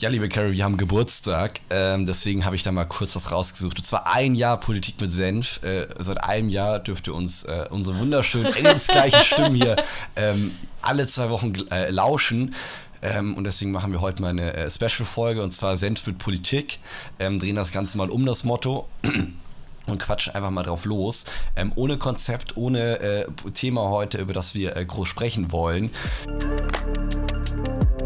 Ja, 0.00 0.08
liebe 0.08 0.28
Carrie, 0.28 0.52
wir 0.52 0.62
haben 0.62 0.76
Geburtstag, 0.76 1.58
ähm, 1.70 2.06
deswegen 2.06 2.44
habe 2.44 2.54
ich 2.54 2.62
da 2.62 2.70
mal 2.70 2.84
kurz 2.84 3.16
was 3.16 3.32
rausgesucht. 3.32 3.78
Und 3.78 3.84
zwar 3.84 4.06
ein 4.06 4.36
Jahr 4.36 4.60
Politik 4.60 5.00
mit 5.00 5.10
Senf. 5.10 5.60
Äh, 5.64 5.88
seit 5.98 6.22
einem 6.22 6.48
Jahr 6.50 6.78
dürft 6.78 7.08
ihr 7.08 7.14
uns 7.16 7.42
äh, 7.42 7.66
unsere 7.68 7.98
wunderschönen, 7.98 8.52
engelsgleichen 8.54 9.24
Stimmen 9.24 9.56
hier 9.56 9.74
ähm, 10.14 10.54
alle 10.82 11.08
zwei 11.08 11.30
Wochen 11.30 11.52
äh, 11.72 11.90
lauschen. 11.90 12.54
Ähm, 13.02 13.36
und 13.36 13.42
deswegen 13.42 13.72
machen 13.72 13.90
wir 13.90 14.00
heute 14.00 14.22
mal 14.22 14.28
eine 14.28 14.54
äh, 14.54 14.70
Special-Folge 14.70 15.42
und 15.42 15.50
zwar 15.50 15.76
Senf 15.76 16.06
mit 16.06 16.18
Politik. 16.18 16.78
Ähm, 17.18 17.40
drehen 17.40 17.56
das 17.56 17.72
Ganze 17.72 17.98
mal 17.98 18.08
um 18.08 18.24
das 18.24 18.44
Motto. 18.44 18.88
und 19.86 19.98
quatschen 19.98 20.32
einfach 20.32 20.50
mal 20.50 20.62
drauf 20.62 20.84
los. 20.84 21.24
Ähm, 21.56 21.72
ohne 21.74 21.96
Konzept, 21.96 22.56
ohne 22.56 23.00
äh, 23.00 23.26
Thema 23.52 23.88
heute, 23.88 24.18
über 24.18 24.32
das 24.32 24.54
wir 24.54 24.76
äh, 24.76 24.84
groß 24.84 25.08
sprechen 25.08 25.50
wollen. 25.50 25.90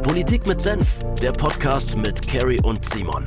Politik 0.03 0.47
mit 0.47 0.61
Senf, 0.61 0.99
der 1.23 1.31
Podcast 1.31 1.97
mit 1.97 2.27
Carrie 2.27 2.61
und 2.63 2.85
Simon. 2.85 3.27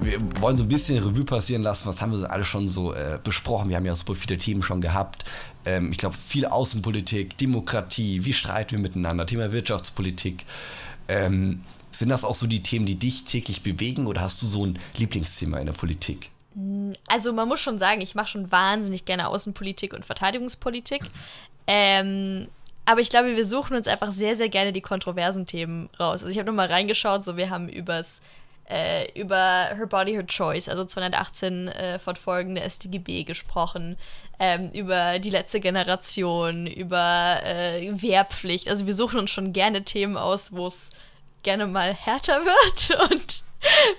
Wir 0.00 0.18
wollen 0.40 0.56
so 0.56 0.64
ein 0.64 0.68
bisschen 0.68 1.04
Revue 1.04 1.24
passieren 1.24 1.62
lassen, 1.62 1.86
was 1.86 2.00
haben 2.00 2.12
wir 2.12 2.18
so 2.18 2.26
alle 2.26 2.44
schon 2.44 2.70
so 2.70 2.94
äh, 2.94 3.18
besprochen. 3.22 3.68
Wir 3.68 3.76
haben 3.76 3.84
ja 3.84 3.94
super 3.94 4.14
viele 4.14 4.38
Themen 4.38 4.62
schon 4.62 4.80
gehabt. 4.80 5.24
Ähm, 5.66 5.92
ich 5.92 5.98
glaube, 5.98 6.16
viel 6.16 6.46
Außenpolitik, 6.46 7.36
Demokratie, 7.36 8.24
wie 8.24 8.32
streiten 8.32 8.72
wir 8.72 8.78
miteinander, 8.78 9.26
Thema 9.26 9.52
Wirtschaftspolitik. 9.52 10.46
Ähm, 11.08 11.62
sind 11.92 12.08
das 12.08 12.24
auch 12.24 12.34
so 12.34 12.46
die 12.46 12.62
Themen, 12.62 12.86
die 12.86 12.98
dich 12.98 13.24
täglich 13.24 13.62
bewegen 13.62 14.06
oder 14.06 14.22
hast 14.22 14.40
du 14.40 14.46
so 14.46 14.64
ein 14.64 14.78
Lieblingsthema 14.96 15.58
in 15.58 15.66
der 15.66 15.74
Politik? 15.74 16.30
Also 17.06 17.34
man 17.34 17.48
muss 17.48 17.60
schon 17.60 17.78
sagen, 17.78 18.00
ich 18.00 18.14
mache 18.14 18.28
schon 18.28 18.50
wahnsinnig 18.50 19.04
gerne 19.04 19.28
Außenpolitik 19.28 19.92
und 19.92 20.06
Verteidigungspolitik. 20.06 21.02
Ähm, 21.66 22.48
aber 22.86 23.00
ich 23.00 23.10
glaube, 23.10 23.36
wir 23.36 23.46
suchen 23.46 23.76
uns 23.76 23.88
einfach 23.88 24.12
sehr, 24.12 24.36
sehr 24.36 24.48
gerne 24.48 24.72
die 24.72 24.80
kontroversen 24.80 25.46
Themen 25.46 25.88
raus. 25.98 26.22
Also 26.22 26.28
ich 26.28 26.38
habe 26.38 26.46
nochmal 26.46 26.68
reingeschaut, 26.68 27.24
so 27.24 27.36
wir 27.36 27.50
haben 27.50 27.68
übers, 27.68 28.20
äh, 28.68 29.10
über 29.18 29.70
Her 29.74 29.86
Body, 29.86 30.12
Her 30.12 30.26
Choice, 30.26 30.68
also 30.68 30.84
218 30.84 31.68
äh, 31.68 31.98
fortfolgende 31.98 32.68
StGB 32.68 33.24
gesprochen, 33.24 33.96
ähm, 34.38 34.70
über 34.72 35.18
die 35.18 35.30
letzte 35.30 35.60
Generation, 35.60 36.66
über 36.66 37.40
äh, 37.44 37.90
Wehrpflicht. 37.90 38.68
Also 38.68 38.86
wir 38.86 38.94
suchen 38.94 39.18
uns 39.18 39.30
schon 39.30 39.52
gerne 39.52 39.84
Themen 39.84 40.16
aus, 40.16 40.52
wo 40.52 40.66
es 40.66 40.90
gerne 41.44 41.66
mal 41.66 41.94
härter 41.94 42.44
wird 42.44 43.10
und 43.10 43.44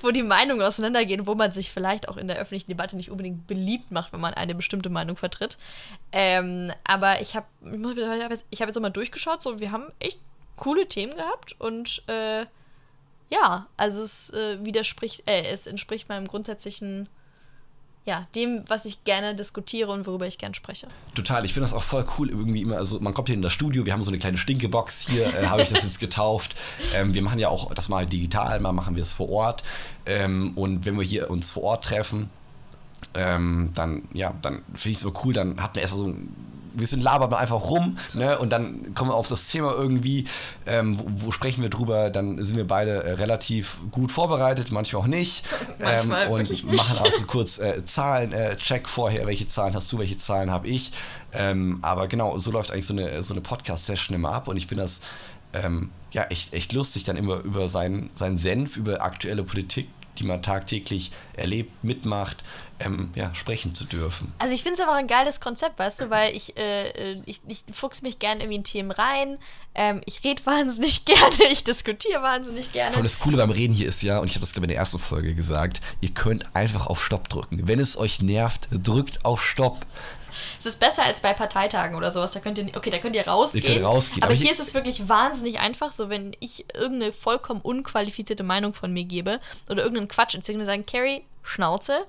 wo 0.01 0.11
die 0.11 0.23
Meinungen 0.23 0.61
auseinandergehen, 0.61 1.25
wo 1.25 1.33
man 1.33 1.51
sich 1.51 1.71
vielleicht 1.71 2.09
auch 2.09 2.17
in 2.17 2.27
der 2.27 2.37
öffentlichen 2.37 2.69
Debatte 2.69 2.95
nicht 2.95 3.09
unbedingt 3.09 3.47
beliebt 3.47 3.91
macht, 3.91 4.13
wenn 4.13 4.21
man 4.21 4.33
eine 4.33 4.53
bestimmte 4.53 4.89
Meinung 4.89 5.17
vertritt. 5.17 5.57
Ähm, 6.11 6.71
aber 6.83 7.21
ich 7.21 7.35
habe 7.35 7.47
ich 8.49 8.61
hab 8.61 8.67
jetzt 8.67 8.79
mal 8.79 8.89
durchgeschaut, 8.89 9.41
so 9.41 9.59
wir 9.59 9.71
haben 9.71 9.91
echt 9.99 10.19
coole 10.55 10.87
Themen 10.87 11.15
gehabt 11.15 11.55
und 11.59 12.03
äh, 12.07 12.45
ja, 13.29 13.67
also 13.77 14.01
es 14.03 14.29
äh, 14.31 14.63
widerspricht, 14.63 15.29
äh, 15.29 15.43
es 15.47 15.67
entspricht 15.67 16.09
meinem 16.09 16.27
grundsätzlichen 16.27 17.09
ja, 18.05 18.27
dem, 18.35 18.63
was 18.67 18.85
ich 18.85 19.03
gerne 19.03 19.35
diskutiere 19.35 19.91
und 19.91 20.05
worüber 20.05 20.27
ich 20.27 20.37
gerne 20.37 20.53
spreche. 20.53 20.87
Total, 21.15 21.43
ich 21.43 21.53
finde 21.53 21.65
das 21.65 21.73
auch 21.73 21.83
voll 21.83 22.05
cool 22.17 22.29
irgendwie 22.29 22.61
immer, 22.61 22.77
also 22.77 22.99
man 22.99 23.13
kommt 23.15 23.29
hier 23.29 23.35
in 23.35 23.41
das 23.41 23.51
Studio, 23.51 23.85
wir 23.85 23.93
haben 23.93 24.03
so 24.03 24.11
eine 24.11 24.19
kleine 24.19 24.37
Stinkebox 24.37 25.01
hier, 25.01 25.25
äh, 25.33 25.47
habe 25.47 25.63
ich 25.63 25.69
das 25.69 25.83
jetzt 25.83 25.99
getauft. 25.99 26.55
Ähm, 26.95 27.15
wir 27.15 27.23
machen 27.23 27.39
ja 27.39 27.49
auch 27.49 27.73
das 27.73 27.89
mal 27.89 28.05
digital, 28.05 28.59
mal 28.59 28.73
machen 28.73 28.95
wir 28.95 29.01
es 29.01 29.11
vor 29.11 29.29
Ort. 29.29 29.63
Ähm, 30.05 30.51
und 30.55 30.85
wenn 30.85 30.95
wir 30.97 31.03
hier 31.03 31.31
uns 31.31 31.49
vor 31.49 31.63
Ort 31.63 31.85
treffen, 31.85 32.29
ähm, 33.15 33.71
dann, 33.73 34.03
ja, 34.13 34.35
dann 34.41 34.61
finde 34.75 34.89
ich 34.91 34.97
es 34.97 35.03
immer 35.03 35.13
cool, 35.23 35.33
dann 35.33 35.61
hat 35.61 35.75
man 35.75 35.81
erst 35.81 35.95
so 35.95 36.07
ein 36.07 36.54
wir 36.75 36.87
sind 36.87 37.01
labern 37.01 37.33
einfach 37.33 37.61
rum, 37.63 37.97
ne? 38.13 38.37
Und 38.37 38.51
dann 38.51 38.93
kommen 38.93 39.11
wir 39.11 39.15
auf 39.15 39.27
das 39.27 39.47
Thema 39.47 39.73
irgendwie, 39.73 40.25
ähm, 40.65 40.99
wo, 40.99 41.27
wo, 41.27 41.31
sprechen 41.31 41.61
wir 41.61 41.69
drüber, 41.69 42.09
dann 42.09 42.43
sind 42.43 42.57
wir 42.57 42.67
beide 42.67 43.03
äh, 43.03 43.11
relativ 43.13 43.77
gut 43.91 44.11
vorbereitet, 44.11 44.71
manchmal 44.71 45.03
auch 45.03 45.07
nicht. 45.07 45.43
manchmal 45.79 46.25
ähm, 46.27 46.31
und 46.31 46.49
nicht. 46.49 46.65
machen 46.71 46.99
also 47.01 47.23
kurz 47.25 47.59
äh, 47.59 47.83
Zahlen, 47.85 48.31
äh, 48.31 48.55
Check 48.57 48.87
vorher, 48.87 49.25
welche 49.25 49.47
Zahlen 49.47 49.73
hast 49.73 49.91
du, 49.91 49.99
welche 49.99 50.17
Zahlen 50.17 50.51
habe 50.51 50.67
ich. 50.67 50.91
Ähm, 51.33 51.79
aber 51.81 52.07
genau, 52.07 52.37
so 52.37 52.51
läuft 52.51 52.71
eigentlich 52.71 52.85
so 52.85 52.93
eine, 52.93 53.23
so 53.23 53.33
eine 53.33 53.41
Podcast-Session 53.41 54.15
immer 54.15 54.31
ab 54.31 54.47
und 54.47 54.57
ich 54.57 54.67
finde 54.67 54.83
das 54.83 55.01
ähm, 55.53 55.91
ja 56.11 56.23
echt, 56.25 56.53
echt 56.53 56.73
lustig, 56.73 57.03
dann 57.03 57.17
immer 57.17 57.37
über 57.39 57.67
seinen, 57.67 58.09
seinen 58.15 58.37
Senf, 58.37 58.77
über 58.77 59.01
aktuelle 59.01 59.43
Politik 59.43 59.89
die 60.19 60.23
man 60.23 60.41
tagtäglich 60.41 61.11
erlebt, 61.33 61.83
mitmacht, 61.83 62.43
ähm, 62.79 63.11
ja, 63.15 63.33
sprechen 63.33 63.73
zu 63.73 63.85
dürfen. 63.85 64.33
Also 64.37 64.53
ich 64.53 64.63
finde 64.63 64.75
es 64.75 64.79
einfach 64.81 64.95
ein 64.95 65.07
geiles 65.07 65.39
Konzept, 65.39 65.79
weißt 65.79 66.01
du, 66.01 66.09
weil 66.09 66.35
ich, 66.35 66.57
äh, 66.57 66.89
äh 66.89 67.21
ich, 67.25 67.41
ich 67.47 67.63
fuchs 67.71 68.01
mich 68.01 68.19
gerne 68.19 68.41
irgendwie 68.41 68.57
in 68.57 68.63
Themen 68.63 68.91
rein, 68.91 69.37
ähm, 69.75 70.01
ich 70.05 70.23
rede 70.23 70.45
wahnsinnig 70.45 71.05
gerne, 71.05 71.51
ich 71.51 71.63
diskutiere 71.63 72.21
wahnsinnig 72.21 72.73
gerne. 72.73 72.97
Und 72.97 73.03
das 73.03 73.19
Coole 73.19 73.37
beim 73.37 73.51
Reden 73.51 73.73
hier 73.73 73.87
ist 73.87 74.01
ja, 74.01 74.19
und 74.19 74.27
ich 74.27 74.35
habe 74.35 74.41
das 74.41 74.51
glaube 74.51 74.65
ich 74.65 74.71
in 74.71 74.75
der 74.75 74.79
ersten 74.79 74.99
Folge 74.99 75.35
gesagt, 75.35 75.79
ihr 76.01 76.09
könnt 76.09 76.55
einfach 76.55 76.87
auf 76.87 77.03
Stopp 77.03 77.29
drücken. 77.29 77.67
Wenn 77.67 77.79
es 77.79 77.97
euch 77.97 78.21
nervt, 78.21 78.67
drückt 78.71 79.23
auf 79.23 79.43
Stopp. 79.45 79.85
Es 80.59 80.65
ist 80.65 80.79
besser 80.79 81.03
als 81.03 81.21
bei 81.21 81.33
Parteitagen 81.33 81.95
oder 81.95 82.11
sowas. 82.11 82.31
Da 82.31 82.39
könnt 82.39 82.57
ihr, 82.57 82.67
okay, 82.75 82.89
da 82.89 82.97
könnt 82.97 83.15
ihr 83.15 83.27
rausgehen. 83.27 83.63
Ihr 83.63 83.73
könnt 83.73 83.85
rausgehen. 83.85 84.23
Aber, 84.23 84.33
aber 84.33 84.41
hier 84.41 84.51
ist 84.51 84.59
es 84.59 84.73
wirklich 84.73 85.07
wahnsinnig 85.09 85.59
einfach, 85.59 85.91
so 85.91 86.09
wenn 86.09 86.35
ich 86.39 86.65
irgendeine 86.73 87.11
vollkommen 87.11 87.61
unqualifizierte 87.61 88.43
Meinung 88.43 88.73
von 88.73 88.91
mir 88.91 89.05
gebe 89.05 89.39
oder 89.69 89.83
irgendeinen 89.83 90.07
Quatsch 90.07 90.35
erzähle 90.35 90.59
und 90.59 90.65
sagen, 90.65 90.85
Carrie, 90.85 91.23
Schnauze, 91.43 92.05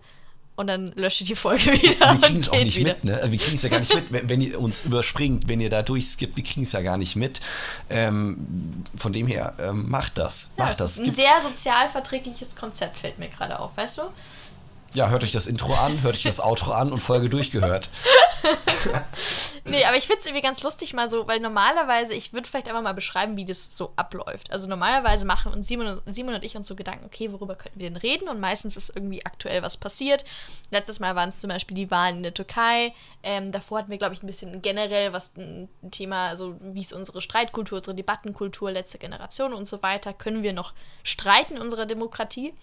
und 0.56 0.68
dann 0.68 0.92
löscht 0.96 1.20
ihr 1.20 1.26
die 1.26 1.36
Folge 1.36 1.64
wieder. 1.82 2.12
Wir 2.12 2.20
kriegen 2.20 2.40
es 2.40 2.48
auch 2.48 2.58
nicht 2.58 2.76
wieder. 2.76 2.94
mit, 2.94 3.04
ne? 3.04 3.20
Wir 3.26 3.38
kriegen 3.38 3.56
es 3.56 3.62
ja 3.62 3.68
gar 3.68 3.78
nicht 3.78 3.94
mit, 3.94 4.10
wenn, 4.10 4.28
wenn, 4.28 4.40
ihr 4.40 4.58
uns 4.58 4.84
überspringt, 4.84 5.48
wenn 5.48 5.60
ihr 5.60 5.70
da 5.70 5.82
durchskippt, 5.82 6.36
wir 6.36 6.44
kriegen 6.44 6.62
es 6.62 6.72
ja 6.72 6.80
gar 6.80 6.96
nicht 6.96 7.14
mit. 7.14 7.40
Ähm, 7.90 8.84
von 8.96 9.12
dem 9.12 9.26
her, 9.26 9.54
ähm, 9.60 9.88
macht 9.88 10.18
das. 10.18 10.50
Ja, 10.56 10.64
macht 10.64 10.80
das. 10.80 10.96
das. 10.96 10.98
Ist 10.98 11.08
ein 11.08 11.14
sehr 11.14 11.40
sozialverträgliches 11.42 12.56
Konzept, 12.56 12.96
fällt 12.96 13.18
mir 13.18 13.28
gerade 13.28 13.60
auf, 13.60 13.76
weißt 13.76 13.98
du? 13.98 14.02
Ja, 14.96 15.10
hört 15.10 15.24
euch 15.24 15.32
das 15.32 15.46
Intro 15.46 15.74
an, 15.74 16.00
hört 16.00 16.16
euch 16.16 16.22
das 16.22 16.40
Outro 16.40 16.72
an 16.72 16.90
und 16.90 17.00
Folge 17.00 17.28
durchgehört. 17.28 17.90
nee, 19.66 19.84
aber 19.84 19.98
ich 19.98 20.06
finde 20.06 20.20
es 20.20 20.24
irgendwie 20.24 20.42
ganz 20.42 20.62
lustig 20.62 20.94
mal 20.94 21.10
so, 21.10 21.28
weil 21.28 21.38
normalerweise, 21.38 22.14
ich 22.14 22.32
würde 22.32 22.48
vielleicht 22.48 22.68
einfach 22.68 22.80
mal 22.80 22.94
beschreiben, 22.94 23.36
wie 23.36 23.44
das 23.44 23.76
so 23.76 23.92
abläuft. 23.96 24.50
Also 24.50 24.70
normalerweise 24.70 25.26
machen 25.26 25.52
uns 25.52 25.68
Simon, 25.68 26.00
Simon 26.06 26.36
und 26.36 26.42
ich 26.46 26.56
uns 26.56 26.66
so 26.66 26.74
Gedanken, 26.74 27.04
okay, 27.04 27.30
worüber 27.30 27.56
könnten 27.56 27.78
wir 27.78 27.90
denn 27.90 27.98
reden? 27.98 28.26
Und 28.26 28.40
meistens 28.40 28.74
ist 28.74 28.88
irgendwie 28.88 29.26
aktuell 29.26 29.60
was 29.60 29.76
passiert. 29.76 30.24
Letztes 30.70 30.98
Mal 30.98 31.14
waren 31.14 31.28
es 31.28 31.42
zum 31.42 31.48
Beispiel 31.48 31.74
die 31.74 31.90
Wahlen 31.90 32.16
in 32.16 32.22
der 32.22 32.32
Türkei. 32.32 32.94
Ähm, 33.22 33.52
davor 33.52 33.80
hatten 33.80 33.90
wir, 33.90 33.98
glaube 33.98 34.14
ich, 34.14 34.22
ein 34.22 34.26
bisschen 34.26 34.62
generell 34.62 35.12
was 35.12 35.36
ein 35.36 35.68
Thema, 35.90 36.28
also 36.28 36.56
wie 36.62 36.80
ist 36.80 36.94
unsere 36.94 37.20
Streitkultur, 37.20 37.76
unsere 37.76 37.94
Debattenkultur, 37.94 38.70
letzte 38.70 38.96
Generation 38.96 39.52
und 39.52 39.68
so 39.68 39.82
weiter. 39.82 40.14
Können 40.14 40.42
wir 40.42 40.54
noch 40.54 40.72
streiten 41.02 41.56
in 41.56 41.60
unserer 41.60 41.84
Demokratie? 41.84 42.54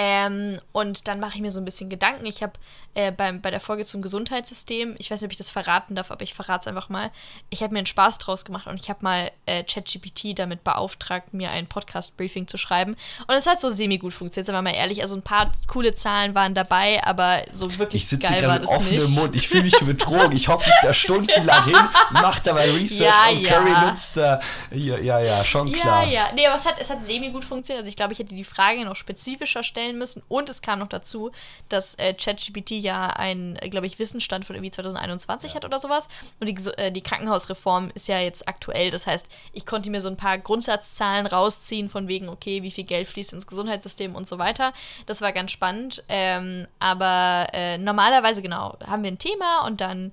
Ähm, 0.00 0.60
und 0.70 1.08
dann 1.08 1.18
mache 1.18 1.34
ich 1.34 1.40
mir 1.42 1.50
so 1.50 1.60
ein 1.60 1.64
bisschen 1.64 1.90
Gedanken. 1.90 2.24
Ich 2.24 2.40
habe 2.40 2.52
äh, 2.94 3.10
bei 3.10 3.50
der 3.50 3.58
Folge 3.58 3.84
zum 3.84 4.00
Gesundheitssystem, 4.00 4.94
ich 4.98 5.10
weiß 5.10 5.20
nicht, 5.20 5.28
ob 5.28 5.32
ich 5.32 5.38
das 5.38 5.50
verraten 5.50 5.96
darf, 5.96 6.12
aber 6.12 6.22
ich 6.22 6.34
verrate 6.34 6.62
es 6.62 6.66
einfach 6.68 6.88
mal. 6.88 7.10
Ich 7.50 7.64
habe 7.64 7.72
mir 7.72 7.78
einen 7.78 7.86
Spaß 7.86 8.18
draus 8.18 8.44
gemacht 8.44 8.68
und 8.68 8.80
ich 8.80 8.88
habe 8.88 9.00
mal 9.02 9.32
äh, 9.46 9.64
ChatGPT 9.64 10.38
damit 10.38 10.62
beauftragt, 10.62 11.34
mir 11.34 11.50
ein 11.50 11.66
Podcast-Briefing 11.66 12.46
zu 12.46 12.58
schreiben. 12.58 12.96
Und 13.26 13.34
es 13.34 13.46
hat 13.46 13.60
so 13.60 13.70
semi-gut 13.70 14.14
funktioniert, 14.14 14.46
sagen 14.46 14.58
wir 14.58 14.62
mal 14.62 14.76
ehrlich. 14.76 15.02
Also 15.02 15.16
ein 15.16 15.22
paar 15.22 15.50
coole 15.66 15.94
Zahlen 15.96 16.36
waren 16.36 16.54
dabei, 16.54 17.02
aber 17.04 17.42
so 17.50 17.76
wirklich 17.78 18.12
ich 18.12 18.20
geil 18.20 18.46
war 18.46 18.60
das 18.60 18.70
nicht. 18.78 18.92
Ich 18.92 19.02
sitze 19.02 19.20
Mund, 19.20 19.34
ich 19.34 19.48
fühle 19.48 19.64
mich 19.64 19.78
betrogen. 19.80 20.32
Ich 20.32 20.46
hocke 20.46 20.64
mich 20.64 20.78
da 20.82 20.94
stundenlang 20.94 21.64
hin, 21.64 21.76
mache 22.12 22.40
dabei 22.44 22.70
Research 22.70 23.00
ja, 23.00 23.30
und 23.30 23.40
ja. 23.40 23.48
Curry 23.48 23.86
nutzt 23.86 24.16
da. 24.16 24.40
Ja, 24.70 24.98
ja, 24.98 25.18
ja, 25.20 25.44
schon 25.44 25.72
klar. 25.72 26.04
Ja, 26.04 26.26
ja. 26.26 26.28
Nee, 26.34 26.46
aber 26.46 26.56
es 26.56 26.66
hat, 26.66 26.80
es 26.80 26.88
hat 26.88 27.04
semi-gut 27.04 27.44
funktioniert. 27.44 27.80
Also 27.80 27.88
ich 27.88 27.96
glaube, 27.96 28.12
ich 28.12 28.18
hätte 28.20 28.34
die 28.34 28.44
Frage 28.44 28.84
noch 28.84 28.94
spezifischer 28.96 29.62
stellen 29.62 29.87
stellen 29.88 29.98
müssen. 29.98 30.22
Und 30.28 30.48
es 30.48 30.62
kam 30.62 30.78
noch 30.78 30.88
dazu, 30.88 31.30
dass 31.68 31.94
äh, 31.96 32.14
ChatGPT 32.14 32.72
ja 32.72 33.08
einen, 33.08 33.54
glaube 33.56 33.86
ich, 33.86 33.98
Wissensstand 33.98 34.44
von 34.44 34.54
irgendwie 34.54 34.70
2021 34.70 35.50
ja. 35.50 35.56
hat 35.56 35.64
oder 35.64 35.78
sowas. 35.78 36.08
Und 36.40 36.48
die, 36.48 36.56
äh, 36.76 36.92
die 36.92 37.00
Krankenhausreform 37.00 37.90
ist 37.94 38.08
ja 38.08 38.20
jetzt 38.20 38.48
aktuell. 38.48 38.90
Das 38.90 39.06
heißt, 39.06 39.26
ich 39.52 39.66
konnte 39.66 39.90
mir 39.90 40.00
so 40.00 40.08
ein 40.08 40.16
paar 40.16 40.38
Grundsatzzahlen 40.38 41.26
rausziehen 41.26 41.88
von 41.88 42.08
wegen, 42.08 42.28
okay, 42.28 42.62
wie 42.62 42.70
viel 42.70 42.84
Geld 42.84 43.08
fließt 43.08 43.32
ins 43.32 43.46
Gesundheitssystem 43.46 44.14
und 44.14 44.28
so 44.28 44.38
weiter. 44.38 44.72
Das 45.06 45.20
war 45.20 45.32
ganz 45.32 45.50
spannend. 45.50 46.04
Ähm, 46.08 46.66
aber 46.78 47.48
äh, 47.52 47.78
normalerweise, 47.78 48.42
genau, 48.42 48.76
haben 48.86 49.02
wir 49.02 49.10
ein 49.10 49.18
Thema 49.18 49.66
und 49.66 49.80
dann 49.80 50.12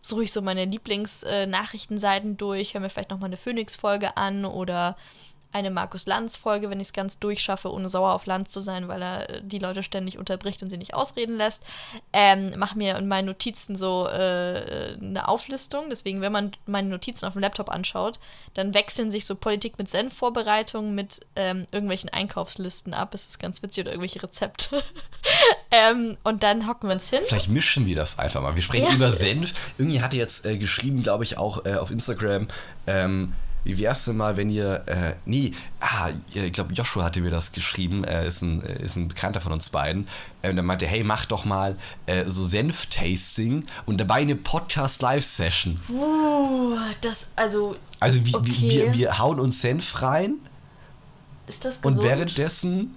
suche 0.00 0.24
ich 0.24 0.32
so 0.32 0.42
meine 0.42 0.66
Lieblingsnachrichtenseiten 0.66 2.32
äh, 2.32 2.36
durch, 2.36 2.74
höre 2.74 2.82
mir 2.82 2.90
vielleicht 2.90 3.08
nochmal 3.08 3.28
eine 3.28 3.38
Phoenix-Folge 3.38 4.18
an 4.18 4.44
oder 4.44 4.96
eine 5.54 5.70
Markus 5.70 6.06
Lanz-Folge, 6.06 6.68
wenn 6.68 6.80
ich 6.80 6.88
es 6.88 6.92
ganz 6.92 7.20
durchschaffe, 7.20 7.72
ohne 7.72 7.88
sauer 7.88 8.12
auf 8.12 8.26
Lanz 8.26 8.50
zu 8.50 8.58
sein, 8.58 8.88
weil 8.88 9.00
er 9.00 9.30
äh, 9.30 9.40
die 9.42 9.60
Leute 9.60 9.84
ständig 9.84 10.18
unterbricht 10.18 10.62
und 10.62 10.68
sie 10.68 10.76
nicht 10.76 10.94
ausreden 10.94 11.36
lässt. 11.36 11.62
Ähm, 12.12 12.52
mache 12.58 12.76
mir 12.76 12.96
in 12.98 13.06
meinen 13.06 13.26
Notizen 13.26 13.76
so 13.76 14.08
äh, 14.08 14.96
eine 15.00 15.28
Auflistung. 15.28 15.84
Deswegen, 15.90 16.20
wenn 16.20 16.32
man 16.32 16.52
meine 16.66 16.88
Notizen 16.88 17.24
auf 17.24 17.34
dem 17.34 17.42
Laptop 17.42 17.70
anschaut, 17.70 18.18
dann 18.54 18.74
wechseln 18.74 19.12
sich 19.12 19.26
so 19.26 19.36
Politik 19.36 19.78
mit 19.78 19.88
Senf-Vorbereitungen 19.88 20.92
mit 20.92 21.20
ähm, 21.36 21.66
irgendwelchen 21.70 22.10
Einkaufslisten 22.10 22.92
ab. 22.92 23.12
Das 23.12 23.26
ist 23.26 23.38
ganz 23.38 23.62
witzig 23.62 23.84
oder 23.84 23.92
irgendwelche 23.92 24.24
Rezepte. 24.24 24.82
ähm, 25.70 26.16
und 26.24 26.42
dann 26.42 26.66
hocken 26.66 26.88
wir 26.88 26.94
uns 26.96 27.08
hin. 27.10 27.20
Vielleicht 27.28 27.48
mischen 27.48 27.86
wir 27.86 27.94
das 27.94 28.18
einfach 28.18 28.42
mal. 28.42 28.56
Wir 28.56 28.62
sprechen 28.62 28.88
ja. 28.88 28.94
über 28.94 29.12
Senf. 29.12 29.52
Irgendwie 29.78 30.02
hatte 30.02 30.16
jetzt 30.16 30.44
äh, 30.44 30.58
geschrieben, 30.58 31.00
glaube 31.00 31.22
ich, 31.22 31.38
auch 31.38 31.64
äh, 31.64 31.74
auf 31.74 31.92
Instagram, 31.92 32.48
ähm, 32.88 33.34
wie 33.64 33.78
wär's 33.78 34.04
denn 34.04 34.16
mal, 34.16 34.36
wenn 34.36 34.50
ihr, 34.50 34.82
äh, 34.86 35.14
nee, 35.24 35.52
ah, 35.80 36.10
ich 36.32 36.52
glaube, 36.52 36.72
Joshua 36.74 37.04
hatte 37.04 37.20
mir 37.20 37.30
das 37.30 37.52
geschrieben, 37.52 38.04
er 38.04 38.24
ist 38.24 38.42
ein, 38.42 38.60
ist 38.60 38.96
ein 38.96 39.08
Bekannter 39.08 39.40
von 39.40 39.52
uns 39.52 39.70
beiden, 39.70 40.06
äh, 40.42 40.50
und 40.50 40.56
er 40.56 40.62
meinte, 40.62 40.86
hey, 40.86 41.02
mach 41.02 41.24
doch 41.26 41.44
mal 41.44 41.76
äh, 42.06 42.24
so 42.28 42.44
Senf-Tasting 42.46 43.64
und 43.86 43.98
dabei 44.00 44.16
eine 44.16 44.36
Podcast-Live-Session. 44.36 45.80
Uh, 45.88 46.76
das, 47.00 47.28
also, 47.36 47.76
Also 48.00 48.24
wie, 48.26 48.34
Okay. 48.34 48.52
wir, 48.60 48.94
wir 48.94 49.18
hauen 49.18 49.40
uns 49.40 49.60
Senf 49.60 50.02
rein 50.02 50.34
ist 51.46 51.64
das 51.64 51.78
und 51.78 51.94
gesund? 51.94 52.02
währenddessen 52.08 52.94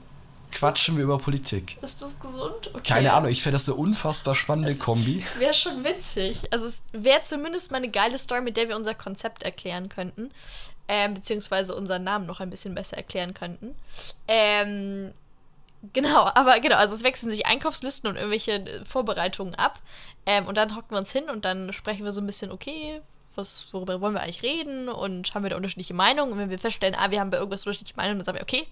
quatschen 0.52 0.98
wir 0.98 1.04
über 1.04 1.18
Politik. 1.18 1.78
ist 1.82 2.02
das 2.02 2.20
gesund? 2.20 2.72
Okay. 2.74 2.82
Keine 2.84 3.14
Ahnung, 3.14 3.30
ich 3.30 3.44
fände 3.44 3.56
das 3.58 3.68
eine 3.68 3.78
unfassbar 3.78 4.34
spannende 4.36 4.72
Es- 4.72 4.80
Kombi. 4.80 5.22
Es 5.26 5.40
wäre 5.40 5.54
schon 5.54 5.84
witzig. 5.84 6.40
Also 6.52 6.66
es 6.66 6.82
wäre 6.94 7.22
zumindest 7.24 7.72
mal 7.72 7.78
eine 7.78 7.90
geile 7.90 8.18
Story, 8.18 8.42
mit 8.42 8.58
der 8.58 8.68
wir 8.70 8.76
unser 8.76 8.94
Konzept 8.96 9.44
erklären 9.44 9.90
könnten. 9.90 10.32
Ähm, 10.90 11.14
beziehungsweise 11.16 11.76
unseren 11.76 12.04
Namen 12.06 12.26
noch 12.26 12.40
ein 12.40 12.50
bisschen 12.50 12.74
besser 12.74 12.96
erklären 12.98 13.34
könnten. 13.34 13.76
Ähm, 14.28 15.14
genau, 15.94 16.30
aber 16.36 16.60
genau, 16.60 16.78
also 16.78 16.96
es 16.96 17.04
wechseln 17.04 17.30
sich 17.32 17.46
Einkaufslisten 17.46 18.10
und 18.10 18.16
irgendwelche 18.16 18.54
äh, 18.54 18.86
Vorbereitungen 18.86 19.54
ab. 19.56 19.80
Ähm, 20.26 20.48
und 20.48 20.56
dann 20.56 20.76
hocken 20.76 20.92
wir 20.92 20.98
uns 21.00 21.12
hin 21.12 21.30
und 21.30 21.46
dann 21.46 21.74
sprechen 21.74 22.06
wir 22.06 22.14
so 22.14 22.22
ein 22.22 22.26
bisschen, 22.28 22.52
okay, 22.52 23.02
was, 23.36 23.68
worüber 23.72 24.02
wollen 24.02 24.14
wir 24.16 24.22
eigentlich 24.22 24.44
reden 24.44 24.90
und 24.90 25.34
haben 25.36 25.44
wir 25.44 25.50
da 25.52 25.56
unterschiedliche 25.58 25.94
Meinungen. 25.94 26.32
Und 26.34 26.40
wenn 26.40 26.50
wir 26.50 26.58
feststellen, 26.58 26.96
ah, 26.98 27.12
wir 27.12 27.20
haben 27.20 27.30
bei 27.30 27.38
irgendwas 27.38 27.66
unterschiedliche 27.66 27.96
Meinungen, 27.98 28.20
dann 28.20 28.26
sagen 28.26 28.38
wir, 28.38 28.44
okay, 28.44 28.66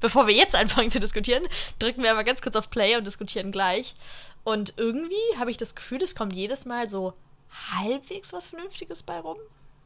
bevor 0.00 0.26
wir 0.26 0.34
jetzt 0.34 0.54
anfangen 0.56 0.90
zu 0.90 1.00
diskutieren, 1.00 1.44
drücken 1.78 2.02
wir 2.02 2.10
aber 2.12 2.24
ganz 2.24 2.42
kurz 2.42 2.56
auf 2.56 2.70
Play 2.70 2.96
und 2.96 3.06
diskutieren 3.06 3.52
gleich. 3.52 3.94
Und 4.44 4.74
irgendwie 4.76 5.14
habe 5.38 5.50
ich 5.50 5.56
das 5.56 5.74
Gefühl, 5.74 6.02
es 6.02 6.14
kommt 6.14 6.32
jedes 6.32 6.64
Mal 6.64 6.88
so 6.88 7.12
halbwegs 7.74 8.32
was 8.32 8.48
Vernünftiges 8.48 9.02
bei 9.02 9.18
rum. 9.20 9.36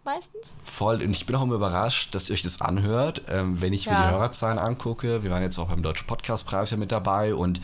Meistens. 0.05 0.56
Voll. 0.64 0.97
Und 1.00 1.11
ich 1.12 1.26
bin 1.26 1.37
auch 1.37 1.43
immer 1.43 1.55
überrascht, 1.55 2.12
dass 2.14 2.29
ihr 2.29 2.32
euch 2.35 2.43
das 2.43 2.61
anhört. 2.61 3.23
Ähm, 3.29 3.61
wenn 3.61 3.73
ich 3.73 3.87
mir 3.87 3.93
Ja. 3.93 4.09
die 4.09 4.14
Hörerzahlen 4.14 4.59
angucke, 4.59 5.23
wir 5.23 5.31
waren 5.31 5.43
jetzt 5.44 5.59
auch 5.59 5.69
beim 5.69 5.82
Deutschen 5.82 6.09
Podcastpreis 6.09 6.73
ja 6.73 6.76
mit 6.76 6.91
dabei 6.91 7.35
und 7.37 7.61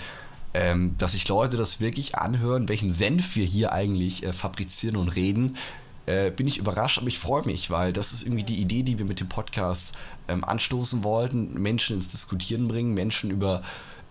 ähm, 0.54 0.94
dass 0.98 1.12
sich 1.12 1.26
Leute 1.26 1.56
das 1.56 1.80
wirklich 1.80 2.14
anhören, 2.14 2.68
welchen 2.68 2.90
Senf 2.92 3.34
wir 3.34 3.44
hier 3.44 3.72
eigentlich 3.72 4.22
äh, 4.24 4.32
fabrizieren 4.32 4.96
und 4.96 5.08
reden, 5.08 5.56
äh, 6.08 6.30
bin 6.30 6.46
ich 6.46 6.58
überrascht, 6.58 6.98
aber 6.98 7.08
ich 7.08 7.18
freue 7.18 7.44
mich, 7.44 7.70
weil 7.70 7.92
das 7.92 8.12
ist 8.12 8.22
irgendwie 8.22 8.44
die 8.44 8.60
Idee, 8.60 8.82
die 8.82 8.98
wir 8.98 9.04
mit 9.04 9.20
dem 9.20 9.28
Podcast 9.28 9.94
ähm, 10.26 10.42
anstoßen 10.42 11.04
wollten, 11.04 11.52
Menschen 11.60 11.96
ins 11.96 12.08
Diskutieren 12.08 12.66
bringen, 12.66 12.94
Menschen 12.94 13.30
über 13.30 13.62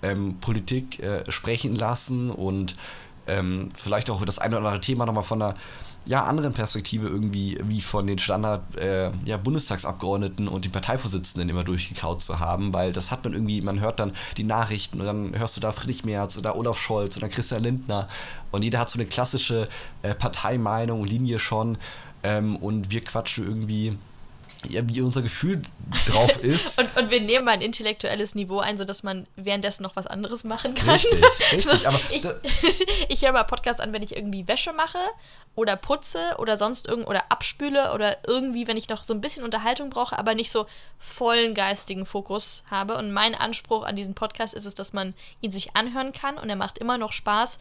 ähm, 0.03 0.37
Politik 0.39 0.99
äh, 0.99 1.29
sprechen 1.31 1.75
lassen 1.75 2.29
und 2.29 2.75
ähm, 3.25 3.71
vielleicht 3.73 4.09
auch 4.09 4.23
das 4.25 4.37
eine 4.39 4.57
oder 4.57 4.67
andere 4.67 4.81
Thema 4.81 5.05
nochmal 5.05 5.23
von 5.23 5.41
einer 5.41 5.53
ja, 6.07 6.23
anderen 6.23 6.53
Perspektive 6.53 7.07
irgendwie 7.07 7.59
wie 7.63 7.81
von 7.81 8.07
den 8.07 8.17
Standard 8.17 8.75
äh, 8.77 9.11
ja, 9.25 9.37
Bundestagsabgeordneten 9.37 10.47
und 10.47 10.65
den 10.65 10.71
Parteivorsitzenden 10.71 11.49
immer 11.49 11.63
durchgekaut 11.63 12.21
zu 12.21 12.39
haben, 12.39 12.73
weil 12.73 12.93
das 12.93 13.11
hat 13.11 13.23
man 13.23 13.33
irgendwie, 13.33 13.61
man 13.61 13.79
hört 13.79 13.99
dann 13.99 14.13
die 14.37 14.43
Nachrichten 14.43 15.01
und 15.01 15.05
dann 15.05 15.37
hörst 15.37 15.57
du 15.57 15.61
da 15.61 15.71
Friedrich 15.71 16.05
Merz 16.05 16.37
oder 16.37 16.55
Olaf 16.55 16.79
Scholz 16.79 17.17
oder 17.17 17.29
Christian 17.29 17.63
Lindner 17.63 18.07
und 18.51 18.63
jeder 18.63 18.79
hat 18.79 18.89
so 18.89 18.97
eine 18.97 19.07
klassische 19.07 19.67
äh, 20.01 20.15
Parteimeinung, 20.15 21.05
Linie 21.05 21.39
schon 21.39 21.77
ähm, 22.23 22.55
und 22.55 22.91
wir 22.91 23.01
quatschen 23.01 23.45
irgendwie, 23.45 23.97
ja, 24.69 24.81
wie 24.87 25.01
unser 25.01 25.21
Gefühl 25.21 25.61
drauf 26.07 26.37
ist. 26.43 26.79
Und, 26.79 26.97
und 26.97 27.09
wir 27.11 27.21
nehmen 27.21 27.45
mal 27.45 27.51
ein 27.51 27.61
intellektuelles 27.61 28.35
Niveau 28.35 28.59
ein, 28.59 28.77
sodass 28.77 29.03
man 29.03 29.27
währenddessen 29.35 29.83
noch 29.83 29.95
was 29.95 30.07
anderes 30.07 30.43
machen 30.43 30.75
kann. 30.75 30.89
Richtig, 30.89 31.23
richtig, 31.51 31.63
So, 31.63 31.87
aber 31.87 31.99
ich, 32.11 32.23
ich 33.09 33.21
höre 33.23 33.31
mal 33.31 33.43
Podcast 33.43 33.81
an, 33.81 33.93
wenn 33.93 34.03
ich 34.03 34.15
irgendwie 34.15 34.47
Wäsche 34.47 34.73
mache 34.73 34.99
oder 35.55 35.75
putze 35.75 36.35
oder 36.37 36.57
sonst 36.57 36.87
irgend 36.87 37.07
oder 37.07 37.31
abspüle 37.31 37.93
oder 37.93 38.17
irgendwie, 38.27 38.67
wenn 38.67 38.77
ich 38.77 38.89
noch 38.89 39.03
so 39.03 39.13
ein 39.13 39.21
bisschen 39.21 39.43
Unterhaltung 39.43 39.89
brauche, 39.89 40.17
aber 40.17 40.35
nicht 40.35 40.51
so 40.51 40.67
vollen 40.99 41.53
geistigen 41.53 42.05
Fokus 42.05 42.63
habe. 42.69 42.97
Und 42.97 43.11
mein 43.11 43.35
Anspruch 43.35 43.83
an 43.83 43.95
diesen 43.95 44.13
Podcast 44.15 44.53
ist 44.53 44.65
es, 44.65 44.75
dass 44.75 44.93
man 44.93 45.13
ihn 45.41 45.51
sich 45.51 45.75
anhören 45.75 46.11
kann 46.13 46.37
und 46.37 46.49
er 46.49 46.55
macht 46.55 46.77
immer 46.77 46.97
noch 46.97 47.11
Spaß, 47.11 47.59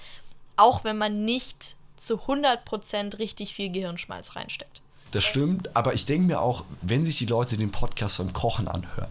auch 0.56 0.84
wenn 0.84 0.98
man 0.98 1.24
nicht 1.24 1.76
zu 1.96 2.16
100% 2.16 3.18
richtig 3.18 3.54
viel 3.54 3.70
Gehirnschmalz 3.70 4.36
reinsteckt. 4.36 4.82
Das 5.16 5.24
stimmt, 5.24 5.74
aber 5.74 5.94
ich 5.94 6.04
denke 6.04 6.26
mir 6.26 6.42
auch, 6.42 6.66
wenn 6.82 7.02
sich 7.02 7.16
die 7.16 7.24
Leute 7.24 7.56
den 7.56 7.70
Podcast 7.70 8.18
beim 8.18 8.34
Kochen 8.34 8.68
anhören, 8.68 9.08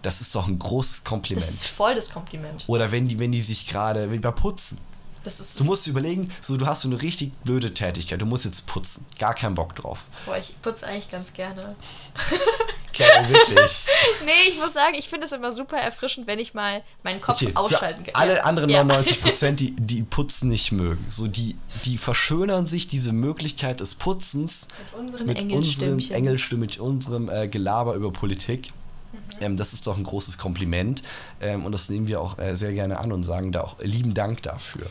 das 0.00 0.22
ist 0.22 0.34
doch 0.34 0.48
ein 0.48 0.58
großes 0.58 1.04
Kompliment. 1.04 1.44
Mhm. 1.44 1.50
Das 1.50 1.54
ist 1.62 1.66
voll 1.66 1.94
das 1.94 2.10
Kompliment. 2.10 2.64
Oder 2.68 2.90
wenn 2.90 3.06
die, 3.06 3.18
wenn 3.18 3.32
die 3.32 3.42
sich 3.42 3.66
gerade, 3.68 4.06
beim 4.06 4.34
Putzen. 4.34 4.78
Das 5.24 5.38
ist 5.38 5.60
Du 5.60 5.64
musst 5.64 5.86
überlegen, 5.88 6.32
so 6.40 6.56
du 6.56 6.64
hast 6.66 6.80
so 6.80 6.88
eine 6.88 7.02
richtig 7.02 7.34
blöde 7.44 7.74
Tätigkeit, 7.74 8.18
du 8.18 8.24
musst 8.24 8.46
jetzt 8.46 8.66
putzen. 8.66 9.04
Gar 9.18 9.34
keinen 9.34 9.54
Bock 9.56 9.76
drauf. 9.76 10.04
Boah, 10.24 10.38
ich 10.38 10.54
putze 10.62 10.86
eigentlich 10.86 11.10
ganz 11.10 11.34
gerne. 11.34 11.76
Wirklich. 12.98 13.86
Nee, 14.24 14.50
ich 14.50 14.56
muss 14.58 14.72
sagen, 14.72 14.94
ich 14.98 15.08
finde 15.08 15.26
es 15.26 15.32
immer 15.32 15.52
super 15.52 15.76
erfrischend, 15.76 16.26
wenn 16.26 16.38
ich 16.38 16.54
mal 16.54 16.82
meinen 17.02 17.20
Kopf 17.20 17.42
Okay, 17.42 17.52
ausschalten 17.54 18.04
kann. 18.04 18.14
alle 18.14 18.44
anderen 18.44 18.68
Ja. 18.70 18.82
99 18.84 19.22
Prozent, 19.22 19.60
die, 19.60 19.70
die 19.78 20.02
Putzen 20.02 20.48
nicht 20.48 20.72
mögen. 20.72 21.04
So, 21.08 21.26
die, 21.26 21.56
die 21.84 21.98
verschönern 21.98 22.66
sich 22.66 22.88
diese 22.88 23.12
Möglichkeit 23.12 23.80
des 23.80 23.94
Putzens 23.94 24.68
Mit 24.92 25.00
unseren 25.00 25.26
mit 25.26 25.36
unserem 25.38 25.50
Engelstimmchen. 25.58 26.14
Engelstimme, 26.16 26.60
mit 26.60 26.78
unserem 26.78 27.28
äh, 27.28 27.48
Gelaber 27.48 27.94
über 27.94 28.12
Politik. 28.12 28.70
Mhm. 29.12 29.18
Ähm, 29.40 29.56
das 29.56 29.72
ist 29.72 29.86
doch 29.86 29.96
ein 29.96 30.04
großes 30.04 30.38
Kompliment. 30.38 31.02
Ähm, 31.40 31.64
und 31.64 31.72
das 31.72 31.88
nehmen 31.88 32.08
wir 32.08 32.20
auch 32.20 32.38
äh, 32.38 32.54
sehr 32.56 32.72
gerne 32.72 32.98
an 32.98 33.12
und 33.12 33.22
sagen 33.22 33.52
da 33.52 33.62
auch 33.62 33.76
lieben 33.80 34.14
Dank 34.14 34.42
dafür. 34.42 34.86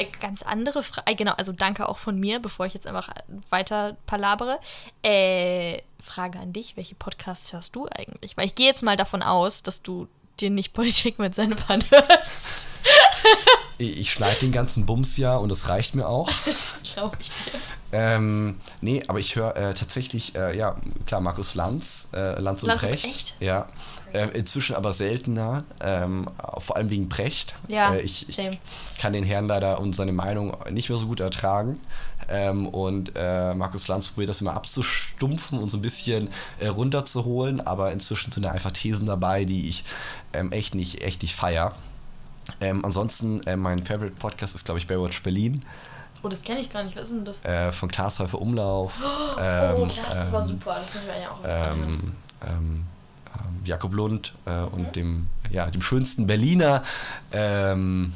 Äh, 0.00 0.06
Ganz 0.20 0.42
andere 0.42 0.82
Frage, 0.82 1.14
genau, 1.14 1.32
also 1.32 1.52
danke 1.52 1.88
auch 1.88 1.98
von 1.98 2.18
mir, 2.18 2.40
bevor 2.40 2.66
ich 2.66 2.74
jetzt 2.74 2.86
einfach 2.86 3.10
weiter 3.50 3.96
palabere. 4.06 4.58
Äh, 5.02 5.78
Frage 6.00 6.38
an 6.38 6.52
dich, 6.52 6.76
welche 6.76 6.94
Podcasts 6.94 7.52
hörst 7.52 7.76
du 7.76 7.86
eigentlich? 7.86 8.36
Weil 8.36 8.46
ich 8.46 8.54
gehe 8.54 8.66
jetzt 8.66 8.82
mal 8.82 8.96
davon 8.96 9.22
aus, 9.22 9.62
dass 9.62 9.82
du 9.82 10.08
dir 10.40 10.50
nicht 10.50 10.72
Politik 10.74 11.18
mit 11.18 11.34
Senf 11.34 11.68
anhörst. 11.68 12.68
Ich, 13.78 13.98
ich 13.98 14.12
schneide 14.12 14.40
den 14.40 14.52
ganzen 14.52 14.86
Bums 14.86 15.16
ja 15.16 15.36
und 15.36 15.48
das 15.48 15.68
reicht 15.68 15.94
mir 15.94 16.08
auch. 16.08 16.30
Das 16.46 16.82
glaube 16.82 17.16
ich 17.20 17.28
dir. 17.28 17.58
Ähm, 17.92 18.56
nee, 18.80 19.02
aber 19.08 19.18
ich 19.18 19.34
höre 19.36 19.56
äh, 19.56 19.74
tatsächlich, 19.74 20.36
äh, 20.36 20.56
ja, 20.56 20.76
klar, 21.06 21.20
Markus 21.20 21.54
Lanz, 21.54 22.08
äh, 22.14 22.40
Lanz 22.40 22.62
und 22.62 22.68
Lanz 22.68 22.82
und 22.82 22.88
Precht. 22.88 23.04
Precht? 23.04 23.36
Ja. 23.40 23.66
Ähm, 24.12 24.30
inzwischen 24.32 24.74
aber 24.74 24.92
seltener, 24.92 25.62
ähm, 25.80 26.28
vor 26.58 26.76
allem 26.76 26.90
wegen 26.90 27.08
Precht. 27.08 27.54
Ja, 27.68 27.94
äh, 27.94 28.00
ich, 28.00 28.28
ich 28.28 28.34
same. 28.34 28.58
kann 28.98 29.12
den 29.12 29.22
Herrn 29.22 29.46
leider 29.46 29.80
und 29.80 29.94
seine 29.94 30.12
Meinung 30.12 30.56
nicht 30.70 30.88
mehr 30.88 30.98
so 30.98 31.06
gut 31.06 31.20
ertragen. 31.20 31.80
Ähm, 32.28 32.66
und 32.66 33.12
äh, 33.14 33.54
Markus 33.54 33.86
Lanz 33.88 34.08
probiert 34.08 34.30
das 34.30 34.40
immer 34.40 34.54
abzustumpfen 34.54 35.58
und 35.58 35.68
so 35.68 35.78
ein 35.78 35.82
bisschen 35.82 36.28
äh, 36.58 36.66
runterzuholen, 36.68 37.60
aber 37.60 37.92
inzwischen 37.92 38.32
sind 38.32 38.44
da 38.44 38.50
einfach 38.50 38.72
Thesen 38.72 39.06
dabei, 39.06 39.44
die 39.44 39.68
ich 39.68 39.84
ähm, 40.32 40.50
echt 40.52 40.74
nicht, 40.74 41.02
echt 41.02 41.22
nicht 41.22 41.34
feier. 41.34 41.74
Ähm, 42.60 42.84
ansonsten, 42.84 43.40
mein 43.60 43.84
Favorite 43.84 44.16
Podcast 44.16 44.56
ist, 44.56 44.64
glaube 44.64 44.78
ich, 44.78 44.88
Baywatch 44.88 45.22
Berlin 45.22 45.60
Oh, 46.22 46.28
das 46.28 46.42
kenne 46.42 46.60
ich 46.60 46.70
gar 46.70 46.82
nicht. 46.82 46.96
Was 46.96 47.08
ist 47.08 47.14
denn 47.14 47.24
das? 47.24 47.44
äh, 47.44 47.72
von 47.72 47.88
Klaas 47.88 48.18
Häufer 48.20 48.40
Umlauf. 48.40 48.94
oh, 49.02 49.40
ähm, 49.40 49.88
krass, 49.88 50.14
das 50.14 50.32
war 50.32 50.40
ähm, 50.40 50.46
super. 50.46 50.76
Das 50.78 50.94
müssen 50.94 51.06
wir 51.06 51.18
ja 51.18 51.30
auch 51.30 51.40
ähm, 51.44 51.82
ähm, 51.82 52.14
ähm, 52.46 52.84
Jakob 53.64 53.92
Lund 53.92 54.34
äh, 54.46 54.60
und 54.60 54.96
dem, 54.96 55.26
ja, 55.50 55.66
dem 55.66 55.82
schönsten 55.82 56.26
Berliner. 56.26 56.82
Ähm, 57.32 58.14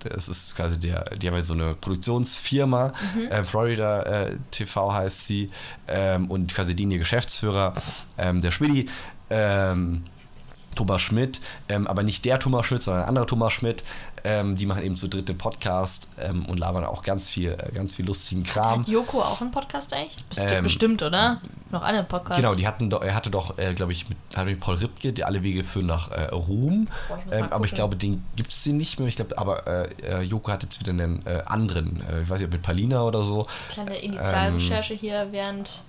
das 0.00 0.28
ist 0.28 0.54
quasi 0.54 0.78
der, 0.78 1.16
die 1.16 1.26
haben 1.26 1.34
ja 1.34 1.42
so 1.42 1.54
eine 1.54 1.74
Produktionsfirma, 1.74 2.92
äh, 3.30 3.42
Florida 3.44 4.02
äh, 4.02 4.36
TV 4.50 4.92
heißt 4.92 5.26
sie, 5.26 5.50
ähm, 5.88 6.30
und 6.30 6.54
quasi 6.54 6.76
die 6.76 6.84
ihr 6.84 6.98
Geschäftsführer, 6.98 7.74
ähm, 8.16 8.40
der 8.40 8.50
Schmidti, 8.50 8.88
ähm, 9.30 10.04
Thomas 10.78 11.02
Schmidt, 11.02 11.40
ähm, 11.68 11.88
aber 11.88 12.04
nicht 12.04 12.24
der 12.24 12.38
Thomas 12.38 12.66
Schmidt, 12.66 12.84
sondern 12.84 13.02
ein 13.02 13.08
anderer 13.08 13.26
Thomas 13.26 13.52
Schmidt. 13.52 13.82
Ähm, 14.24 14.54
die 14.56 14.66
machen 14.66 14.82
eben 14.82 14.96
zu 14.96 15.08
dritt 15.08 15.28
den 15.28 15.38
Podcast 15.38 16.08
ähm, 16.20 16.46
und 16.46 16.58
labern 16.58 16.84
auch 16.84 17.02
ganz 17.02 17.30
viel, 17.30 17.52
äh, 17.52 17.72
ganz 17.72 17.94
viel 17.94 18.06
lustigen 18.06 18.44
Kram. 18.44 18.80
Hat 18.80 18.88
Joko 18.88 19.20
auch 19.20 19.40
einen 19.40 19.50
Podcast 19.50 19.92
eigentlich? 19.92 20.24
Bestimmt, 20.24 20.52
Ähm, 20.52 20.62
bestimmt 20.64 21.02
oder? 21.02 21.40
Noch 21.70 21.82
alle 21.82 21.98
einen 21.98 22.08
Podcast. 22.08 22.40
Genau, 22.40 22.54
die 22.54 22.66
hatten 22.66 22.90
er 22.90 23.14
hatte 23.14 23.30
doch, 23.30 23.58
äh, 23.58 23.74
glaube 23.74 23.92
ich, 23.92 24.08
mit, 24.08 24.18
hatte 24.34 24.46
mit 24.46 24.60
Paul 24.60 24.76
Rippke, 24.76 25.12
die 25.12 25.24
alle 25.24 25.42
Wege 25.42 25.64
führen 25.64 25.86
nach 25.86 26.10
äh, 26.10 26.24
Ruhm. 26.26 26.88
Boah, 27.08 27.18
ich 27.28 27.36
ähm, 27.36 27.46
aber 27.50 27.64
ich 27.64 27.74
glaube, 27.74 27.96
den 27.96 28.24
gibt 28.36 28.52
es 28.52 28.62
den 28.62 28.76
nicht 28.76 28.98
mehr. 28.98 29.08
Ich 29.08 29.16
glaube, 29.16 29.36
aber 29.36 29.66
äh, 29.66 29.88
äh, 30.02 30.22
Joko 30.22 30.52
hat 30.52 30.62
jetzt 30.62 30.80
wieder 30.80 30.92
einen 30.92 31.24
äh, 31.26 31.42
anderen, 31.46 32.02
äh, 32.08 32.22
ich 32.22 32.30
weiß 32.30 32.38
nicht, 32.38 32.46
ob 32.46 32.52
mit 32.52 32.62
Palina 32.62 33.02
oder 33.02 33.24
so. 33.24 33.44
Kleine 33.68 33.96
Initialrecherche 33.98 34.94
hier 34.94 35.28
während. 35.30 35.82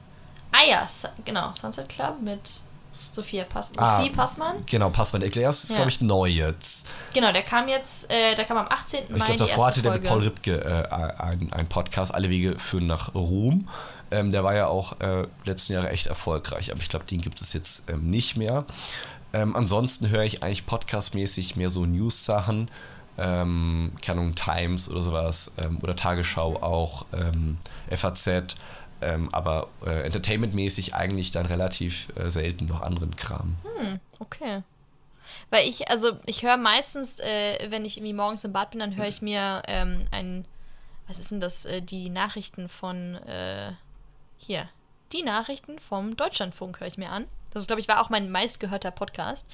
Ah 0.52 0.66
ja, 0.68 0.84
genau, 1.26 1.54
Sunset 1.54 1.88
Club 1.90 2.22
mit 2.22 2.62
Sophia 3.00 3.44
Pass 3.46 3.74
Ah. 3.78 3.98
Sophie 3.98 4.10
Passmann. 4.12 4.58
Genau, 4.66 4.90
Passmann 4.90 5.22
Erklärst 5.22 5.64
ist, 5.64 5.70
Ja. 5.72 5.78
glaube 5.78 5.90
ich, 5.92 6.02
neu 6.02 6.28
jetzt. 6.28 6.88
Genau, 7.14 7.32
der 7.32 7.44
kam 7.44 7.68
jetzt, 7.68 8.12
äh, 8.12 8.36
der 8.36 8.46
kam 8.46 8.58
am 8.58 8.68
18. 8.70 9.04
Ich 9.04 9.10
Mai 9.10 9.18
glaube, 9.18 9.32
die 9.32 9.38
davor 9.38 9.68
hatte 9.68 9.82
der 9.82 9.92
mit. 9.94 10.04
Paul 10.04 10.22
Rippke 10.22 10.64
äh, 10.64 10.88
ein, 11.22 11.52
ein 11.54 11.68
Podcast, 11.68 12.14
Alle 12.14 12.30
Wege 12.30 12.60
führen 12.60 12.88
nach 12.88 13.14
Ruhm. 13.16 13.68
Ähm, 14.12 14.32
der 14.32 14.44
war 14.44 14.56
ja 14.56 14.68
auch 14.68 15.00
äh, 15.02 15.28
letzten 15.46 15.74
Jahre 15.74 15.90
echt 15.90 16.08
erfolgreich, 16.08 16.72
aber 16.72 16.82
ich 16.82 16.90
glaube, 16.90 17.06
den 17.06 17.22
gibt 17.22 17.42
es 17.42 17.54
jetzt 17.54 17.90
ähm, 17.90 18.10
nicht 18.10 18.38
mehr. 18.38 18.66
Ähm, 19.34 19.56
ansonsten 19.56 20.10
höre 20.10 20.24
ich 20.24 20.42
eigentlich 20.42 20.66
podcastmäßig 20.66 21.56
mehr 21.56 21.70
so 21.70 21.86
News-Sachen, 21.86 22.72
ähm, 23.20 23.92
keine 24.02 24.22
Ahnung, 24.22 24.34
Times 24.36 24.90
oder 24.90 25.04
sowas, 25.04 25.52
ähm, 25.64 25.78
oder 25.84 25.96
Tagesschau 25.96 26.56
auch, 26.64 27.06
ähm, 27.14 27.58
FAZ, 27.96 28.56
Ähm, 29.02 29.30
aber 29.34 29.70
äh, 29.86 30.04
entertainmentmäßig 30.04 30.96
eigentlich 30.96 31.32
dann 31.32 31.46
relativ 31.46 32.08
äh, 32.16 32.30
selten 32.30 32.66
noch 32.66 32.82
anderen 32.82 33.16
Kram. 33.16 33.56
Hm, 33.78 34.00
okay. 34.20 34.64
Weil 35.50 35.68
ich, 35.68 35.90
also 35.90 36.18
ich 36.26 36.44
höre 36.44 36.58
meistens, 36.58 37.20
äh, 37.20 37.68
wenn 37.70 37.86
ich 37.86 37.98
irgendwie 37.98 38.14
morgens 38.14 38.44
im 38.44 38.54
Bad 38.54 38.72
bin, 38.72 38.80
dann 38.80 38.96
höre 38.96 39.08
ich 39.08 39.22
mir 39.22 39.64
ähm, 39.68 40.06
ein, 40.12 40.46
was 41.08 41.20
ist 41.20 41.32
denn 41.32 41.40
das, 41.40 41.66
äh, 41.66 41.82
die 41.82 42.10
Nachrichten 42.10 42.68
von, 42.68 43.16
äh, 43.16 43.72
hier, 44.38 44.70
die 45.12 45.24
Nachrichten 45.24 45.80
vom 45.80 46.16
Deutschlandfunk 46.16 46.80
höre 46.80 46.88
ich 46.88 46.98
mir 46.98 47.10
an. 47.10 47.26
Das, 47.52 47.66
glaube 47.66 47.80
ich, 47.82 47.88
war 47.88 48.02
auch 48.02 48.10
mein 48.10 48.30
meistgehörter 48.30 48.92
Podcast. 48.92 49.48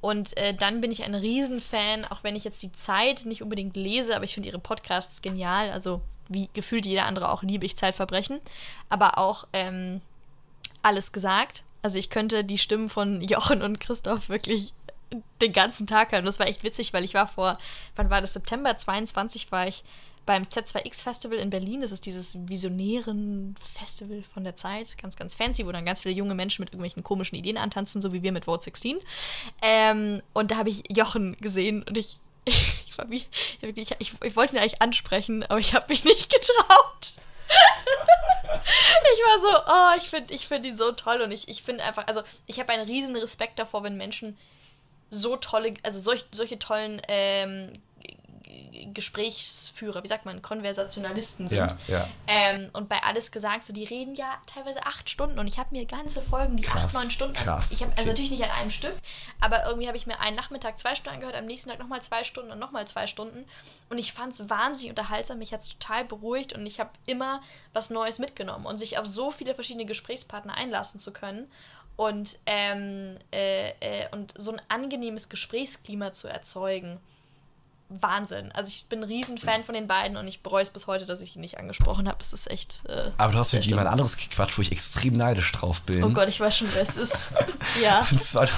Und 0.00 0.36
äh, 0.36 0.52
dann 0.52 0.80
bin 0.80 0.90
ich 0.90 1.04
ein 1.04 1.14
Riesenfan, 1.14 2.04
auch 2.04 2.24
wenn 2.24 2.34
ich 2.34 2.42
jetzt 2.42 2.62
die 2.62 2.72
Zeit 2.72 3.24
nicht 3.24 3.42
unbedingt 3.42 3.76
lese, 3.76 4.16
aber 4.16 4.24
ich 4.24 4.34
finde 4.34 4.48
ihre 4.48 4.58
Podcasts 4.58 5.22
genial. 5.22 5.70
Also, 5.70 6.00
wie 6.28 6.48
gefühlt 6.52 6.86
jeder 6.86 7.06
andere 7.06 7.30
auch, 7.30 7.42
liebe 7.42 7.66
ich 7.66 7.76
Zeitverbrechen. 7.76 8.40
Aber 8.88 9.18
auch 9.18 9.46
ähm, 9.52 10.00
alles 10.82 11.12
gesagt. 11.12 11.64
Also, 11.82 11.98
ich 11.98 12.10
könnte 12.10 12.44
die 12.44 12.58
Stimmen 12.58 12.88
von 12.88 13.20
Jochen 13.20 13.62
und 13.62 13.80
Christoph 13.80 14.28
wirklich 14.28 14.72
den 15.40 15.52
ganzen 15.52 15.86
Tag 15.86 16.12
hören. 16.12 16.24
Das 16.24 16.38
war 16.38 16.48
echt 16.48 16.64
witzig, 16.64 16.92
weil 16.92 17.04
ich 17.04 17.14
war 17.14 17.28
vor, 17.28 17.56
wann 17.94 18.10
war 18.10 18.20
das? 18.20 18.32
September 18.32 18.76
22 18.76 19.52
war 19.52 19.68
ich 19.68 19.84
beim 20.26 20.42
Z2X 20.42 21.02
Festival 21.02 21.38
in 21.38 21.50
Berlin. 21.50 21.80
Das 21.80 21.92
ist 21.92 22.04
dieses 22.04 22.36
visionären 22.48 23.54
Festival 23.78 24.22
von 24.34 24.44
der 24.44 24.56
Zeit, 24.56 24.98
ganz, 24.98 25.16
ganz 25.16 25.34
fancy, 25.36 25.64
wo 25.66 25.72
dann 25.72 25.86
ganz 25.86 26.00
viele 26.00 26.14
junge 26.14 26.34
Menschen 26.34 26.62
mit 26.62 26.70
irgendwelchen 26.70 27.04
komischen 27.04 27.38
Ideen 27.38 27.56
antanzen, 27.56 28.02
so 28.02 28.12
wie 28.12 28.22
wir 28.22 28.32
mit 28.32 28.44
Vote 28.46 28.64
16. 28.64 28.98
Ähm, 29.62 30.20
und 30.32 30.50
da 30.50 30.56
habe 30.56 30.68
ich 30.68 30.82
Jochen 30.94 31.36
gesehen 31.40 31.84
und 31.84 31.96
ich, 31.96 32.18
ich, 32.88 32.98
war 32.98 33.10
wie, 33.10 33.24
ich, 33.60 33.94
ich, 33.98 34.14
ich 34.22 34.36
wollte 34.36 34.54
ihn 34.54 34.60
eigentlich 34.60 34.80
ansprechen, 34.80 35.44
aber 35.44 35.58
ich 35.58 35.74
habe 35.74 35.86
mich 35.88 36.04
nicht 36.04 36.32
getraut. 36.32 37.12
ich 39.08 39.20
war 39.20 39.38
so, 39.40 39.72
oh, 39.72 40.02
ich 40.02 40.10
finde 40.10 40.34
ich 40.34 40.48
find 40.48 40.64
ihn 40.66 40.78
so 40.78 40.92
toll 40.92 41.20
und 41.20 41.30
ich, 41.32 41.48
ich 41.48 41.62
finde 41.62 41.84
einfach, 41.84 42.06
also 42.06 42.22
ich 42.46 42.58
habe 42.60 42.72
einen 42.72 42.88
riesen 42.88 43.16
Respekt 43.16 43.58
davor, 43.58 43.82
wenn 43.84 43.96
Menschen 43.96 44.36
so 45.10 45.36
tolle, 45.36 45.74
also 45.82 46.00
solch, 46.00 46.24
solche 46.32 46.58
tollen 46.58 47.00
ähm, 47.08 47.72
Gesprächsführer, 48.92 50.02
wie 50.02 50.08
sagt 50.08 50.24
man, 50.24 50.42
Konversationalisten 50.42 51.48
sind. 51.48 51.58
Ja, 51.58 51.68
ja. 51.88 52.08
Ähm, 52.26 52.70
und 52.72 52.88
bei 52.88 53.02
alles 53.02 53.32
gesagt, 53.32 53.64
so 53.64 53.72
die 53.72 53.84
reden 53.84 54.14
ja 54.14 54.38
teilweise 54.46 54.84
acht 54.84 55.08
Stunden 55.08 55.38
und 55.38 55.46
ich 55.46 55.58
habe 55.58 55.68
mir 55.72 55.84
ganze 55.86 56.20
Folgen, 56.22 56.56
die 56.56 56.62
Krass, 56.62 56.86
acht, 56.86 56.94
neun 56.94 57.10
Stunden. 57.10 57.34
krass, 57.34 57.72
Ich 57.72 57.82
habe 57.82 57.92
also 57.92 58.02
okay. 58.02 58.10
natürlich 58.10 58.30
nicht 58.30 58.44
an 58.44 58.50
einem 58.50 58.70
Stück, 58.70 58.96
aber 59.40 59.66
irgendwie 59.66 59.86
habe 59.88 59.96
ich 59.96 60.06
mir 60.06 60.20
einen 60.20 60.36
Nachmittag 60.36 60.78
zwei 60.78 60.94
Stunden 60.94 61.14
angehört, 61.14 61.36
am 61.36 61.46
nächsten 61.46 61.70
Tag 61.70 61.78
nochmal 61.78 62.02
zwei 62.02 62.24
Stunden 62.24 62.50
und 62.50 62.58
nochmal 62.58 62.86
zwei 62.86 63.06
Stunden. 63.06 63.44
Und 63.88 63.98
ich 63.98 64.12
fand 64.12 64.34
es 64.34 64.48
wahnsinnig 64.48 64.90
unterhaltsam, 64.90 65.38
mich 65.38 65.52
hat 65.52 65.62
es 65.62 65.70
total 65.70 66.04
beruhigt 66.04 66.52
und 66.52 66.66
ich 66.66 66.80
habe 66.80 66.90
immer 67.06 67.42
was 67.72 67.90
Neues 67.90 68.18
mitgenommen 68.18 68.66
und 68.66 68.78
sich 68.78 68.98
auf 68.98 69.06
so 69.06 69.30
viele 69.30 69.54
verschiedene 69.54 69.86
Gesprächspartner 69.86 70.54
einlassen 70.54 71.00
zu 71.00 71.12
können 71.12 71.48
und, 71.96 72.38
ähm, 72.46 73.16
äh, 73.32 73.70
äh, 73.80 74.08
und 74.12 74.34
so 74.36 74.52
ein 74.52 74.62
angenehmes 74.68 75.28
Gesprächsklima 75.28 76.12
zu 76.12 76.28
erzeugen. 76.28 77.00
Wahnsinn. 77.88 78.50
Also 78.52 78.68
ich 78.68 78.86
bin 78.88 79.00
ein 79.00 79.04
Riesenfan 79.04 79.62
von 79.64 79.74
den 79.74 79.86
beiden 79.86 80.16
und 80.16 80.26
ich 80.26 80.42
bereue 80.42 80.62
es 80.62 80.70
bis 80.70 80.86
heute, 80.86 81.06
dass 81.06 81.20
ich 81.20 81.36
ihn 81.36 81.40
nicht 81.40 81.58
angesprochen 81.58 82.08
habe. 82.08 82.18
Es 82.20 82.32
ist 82.32 82.50
echt. 82.50 82.82
Äh, 82.88 83.10
Aber 83.18 83.32
du 83.32 83.38
hast 83.38 83.52
mit 83.52 83.64
jemand 83.64 83.88
anderes 83.88 84.16
gequatscht, 84.16 84.58
wo 84.58 84.62
ich 84.62 84.72
extrem 84.72 85.16
neidisch 85.16 85.52
drauf 85.52 85.82
bin. 85.82 86.02
Oh 86.02 86.10
Gott, 86.10 86.28
ich 86.28 86.40
weiß 86.40 86.56
schon, 86.58 86.68
wer 86.74 86.82
es 86.82 86.96
ist. 86.96 87.30
ja. 87.82 88.04
Und 88.10 88.22
zwar, 88.22 88.48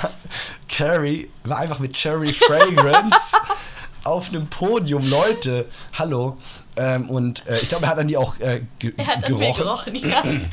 Carrie 0.69 1.31
war 1.45 1.59
einfach 1.59 1.79
mit 1.79 1.93
Cherry 1.95 2.33
Fragrance 2.33 3.37
auf 4.05 4.29
einem 4.31 4.49
Podium, 4.49 5.09
Leute, 5.09 5.67
hallo. 5.99 6.39
Ähm, 6.77 7.11
und 7.11 7.47
äh, 7.47 7.59
ich 7.61 7.69
glaube, 7.69 7.87
er 7.87 7.91
hat 7.91 7.99
an 7.99 8.09
die 8.09 8.17
auch 8.17 8.39
äh, 8.41 8.63
ge 8.79 8.95
Er 8.97 9.07
hat 9.07 9.25
an 9.25 9.33
mir 9.33 9.53
gerochen. 9.53 9.93
gerochen, 9.93 9.95
ja. 10.11 10.23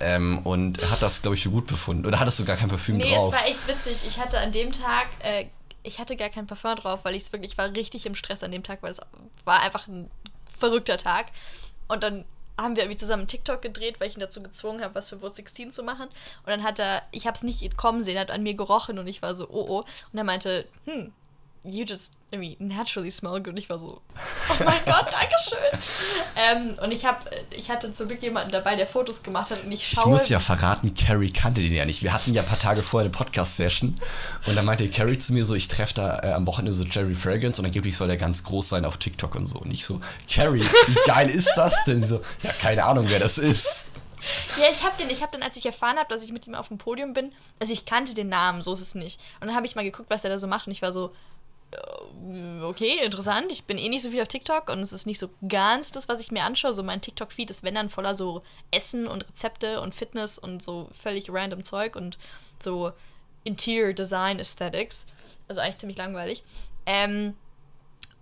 Ähm, 0.00 0.38
und 0.40 0.80
hat 0.90 1.00
das, 1.02 1.22
glaube 1.22 1.36
ich, 1.36 1.42
für 1.44 1.50
gut 1.50 1.66
befunden. 1.66 2.04
Oder 2.04 2.18
hattest 2.18 2.40
du 2.40 2.44
gar 2.44 2.56
kein 2.56 2.68
Parfüm 2.68 2.96
Nee, 2.96 3.14
drauf? 3.14 3.32
es 3.32 3.40
war 3.40 3.46
echt 3.48 3.68
witzig. 3.68 4.04
Ich 4.08 4.18
hatte 4.18 4.40
an 4.40 4.50
dem 4.50 4.72
Tag, 4.72 5.06
äh, 5.22 5.46
ich 5.84 5.98
hatte 6.00 6.16
gar 6.16 6.30
kein 6.30 6.46
Parfum 6.46 6.74
drauf, 6.76 7.00
weil 7.04 7.14
ich 7.14 7.22
es 7.22 7.32
wirklich, 7.32 7.52
ich 7.52 7.58
war 7.58 7.70
richtig 7.72 8.06
im 8.06 8.14
Stress 8.14 8.42
an 8.42 8.50
dem 8.50 8.62
Tag, 8.62 8.82
weil 8.82 8.90
es 8.90 9.00
war 9.44 9.60
einfach 9.60 9.86
ein 9.86 10.10
verrückter 10.58 10.98
Tag. 10.98 11.26
Und 11.86 12.02
dann 12.02 12.24
haben 12.58 12.76
wir 12.76 12.84
irgendwie 12.84 12.98
zusammen 12.98 13.26
TikTok 13.26 13.62
gedreht, 13.62 14.00
weil 14.00 14.08
ich 14.08 14.16
ihn 14.16 14.20
dazu 14.20 14.42
gezwungen 14.42 14.82
habe, 14.82 14.94
was 14.94 15.10
für 15.10 15.18
Vote 15.18 15.36
16 15.36 15.72
zu 15.72 15.82
machen. 15.82 16.08
Und 16.08 16.46
dann 16.46 16.62
hat 16.62 16.78
er, 16.78 17.02
ich 17.10 17.26
habe 17.26 17.36
es 17.36 17.42
nicht 17.42 17.76
kommen 17.76 18.02
sehen, 18.02 18.16
er 18.16 18.22
hat 18.22 18.30
an 18.30 18.42
mir 18.42 18.54
gerochen 18.54 18.98
und 18.98 19.06
ich 19.06 19.22
war 19.22 19.34
so, 19.34 19.48
oh 19.48 19.66
oh. 19.68 19.84
Und 20.12 20.18
er 20.18 20.24
meinte, 20.24 20.66
hm, 20.84 21.12
you 21.64 21.84
just 21.84 22.18
irgendwie 22.30 22.56
naturally 22.60 23.10
smell 23.10 23.42
good. 23.42 23.48
Und 23.48 23.56
ich 23.56 23.68
war 23.68 23.78
so, 23.78 23.88
oh 23.88 24.54
mein 24.64 24.84
Gott, 24.84 24.93
Dankeschön. 25.34 25.78
ähm, 26.36 26.78
und 26.82 26.92
ich 26.92 27.04
habe, 27.04 27.18
ich 27.50 27.70
hatte 27.70 27.92
zum 27.92 28.08
Glück 28.08 28.22
jemanden 28.22 28.50
dabei, 28.50 28.76
der 28.76 28.86
Fotos 28.86 29.22
gemacht 29.22 29.50
hat 29.50 29.64
und 29.64 29.72
ich 29.72 29.92
ich 29.92 29.98
schaue. 29.98 30.10
muss 30.10 30.28
ja 30.28 30.38
verraten, 30.40 30.94
Carrie 30.94 31.30
kannte 31.30 31.60
den 31.60 31.72
ja 31.72 31.84
nicht. 31.84 32.02
Wir 32.02 32.12
hatten 32.12 32.34
ja 32.34 32.42
ein 32.42 32.48
paar 32.48 32.58
Tage 32.58 32.82
vorher 32.82 33.04
eine 33.04 33.16
Podcast-Session 33.16 33.94
und 34.46 34.54
dann 34.54 34.64
meinte 34.64 34.88
Carrie 34.88 35.18
zu 35.18 35.32
mir 35.32 35.44
so, 35.44 35.54
ich 35.54 35.68
treffe 35.68 35.94
da 35.94 36.18
äh, 36.20 36.32
am 36.32 36.46
Wochenende 36.46 36.72
so 36.72 36.84
Jerry 36.84 37.14
Fragrance 37.14 37.60
und 37.60 37.66
angeblich 37.66 37.96
soll 37.96 38.08
der 38.08 38.16
ganz 38.16 38.44
groß 38.44 38.68
sein 38.68 38.84
auf 38.84 38.96
TikTok 38.96 39.34
und 39.34 39.46
so. 39.46 39.58
Und 39.58 39.70
ich 39.70 39.84
so, 39.84 40.00
Carrie, 40.30 40.64
wie 40.86 40.98
geil 41.06 41.30
ist 41.30 41.50
das 41.56 41.74
denn? 41.84 42.00
Sie 42.00 42.06
so, 42.08 42.20
ja, 42.42 42.52
keine 42.60 42.84
Ahnung, 42.84 43.06
wer 43.08 43.18
das 43.18 43.38
ist. 43.38 43.86
Ja, 44.58 44.64
ich 44.72 44.82
habe 44.82 44.96
den, 44.98 45.10
ich 45.10 45.22
habe 45.22 45.32
dann, 45.32 45.42
als 45.42 45.56
ich 45.56 45.66
erfahren 45.66 45.98
habe, 45.98 46.08
dass 46.08 46.24
ich 46.24 46.32
mit 46.32 46.46
ihm 46.46 46.54
auf 46.54 46.68
dem 46.68 46.78
Podium 46.78 47.12
bin, 47.12 47.32
also 47.60 47.72
ich 47.72 47.84
kannte 47.84 48.14
den 48.14 48.28
Namen, 48.28 48.62
so 48.62 48.72
ist 48.72 48.80
es 48.80 48.94
nicht. 48.94 49.20
Und 49.40 49.48
dann 49.48 49.56
habe 49.56 49.66
ich 49.66 49.76
mal 49.76 49.84
geguckt, 49.84 50.08
was 50.10 50.24
er 50.24 50.30
da 50.30 50.38
so 50.38 50.46
macht 50.46 50.66
und 50.66 50.72
ich 50.72 50.80
war 50.80 50.92
so, 50.92 51.12
okay, 52.62 52.98
interessant. 53.04 53.52
Ich 53.52 53.64
bin 53.64 53.78
eh 53.78 53.88
nicht 53.88 54.02
so 54.02 54.10
viel 54.10 54.22
auf 54.22 54.28
TikTok 54.28 54.70
und 54.70 54.80
es 54.80 54.92
ist 54.92 55.06
nicht 55.06 55.18
so 55.18 55.28
ganz 55.48 55.92
das, 55.92 56.08
was 56.08 56.20
ich 56.20 56.30
mir 56.30 56.44
anschaue. 56.44 56.72
So 56.72 56.82
mein 56.82 57.00
TikTok-Feed 57.00 57.50
ist, 57.50 57.62
wenn 57.62 57.74
dann 57.74 57.90
voller 57.90 58.14
so 58.14 58.42
Essen 58.70 59.06
und 59.06 59.26
Rezepte 59.28 59.80
und 59.80 59.94
Fitness 59.94 60.38
und 60.38 60.62
so 60.62 60.88
völlig 61.00 61.30
random 61.30 61.64
Zeug 61.64 61.96
und 61.96 62.18
so 62.60 62.92
Interior 63.44 63.92
Design 63.92 64.38
Aesthetics. 64.38 65.06
Also 65.48 65.60
eigentlich 65.60 65.78
ziemlich 65.78 65.98
langweilig. 65.98 66.42
Ähm, 66.86 67.34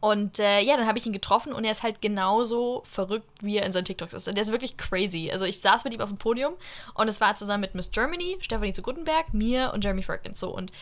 und 0.01 0.41
äh, 0.41 0.61
ja, 0.61 0.77
dann 0.77 0.89
habe 0.89 0.99
ich 0.99 1.07
ihn 1.07 1.13
getroffen 1.13 1.53
und 1.53 1.65
er 1.65 1.71
ist 1.71 1.85
halt 1.85 2.03
genauso 2.03 2.83
verrückt, 2.91 3.29
wie 3.41 3.59
er 3.59 3.67
in 3.67 3.73
seinen 3.73 3.85
TikToks 3.85 4.15
ist. 4.15 4.27
Und 4.27 4.35
der 4.35 4.43
ist 4.43 4.51
wirklich 4.51 4.77
crazy. 4.77 5.31
Also 5.31 5.45
ich 5.45 5.61
saß 5.61 5.85
mit 5.85 5.95
ihm 5.95 6.01
auf 6.01 6.09
dem 6.09 6.19
Podium 6.19 6.55
und 6.95 7.07
es 7.07 7.21
war 7.21 7.37
zusammen 7.37 7.61
mit 7.61 7.77
Miss 7.77 7.93
Germany, 7.93 8.37
Stephanie 8.41 8.73
zu 8.73 8.83
Gutenberg, 8.83 9.33
mir 9.33 9.71
und 9.73 9.85
Jeremy 9.85 10.03
Ferkins. 10.03 10.41
So 10.41 10.53
und 10.53 10.73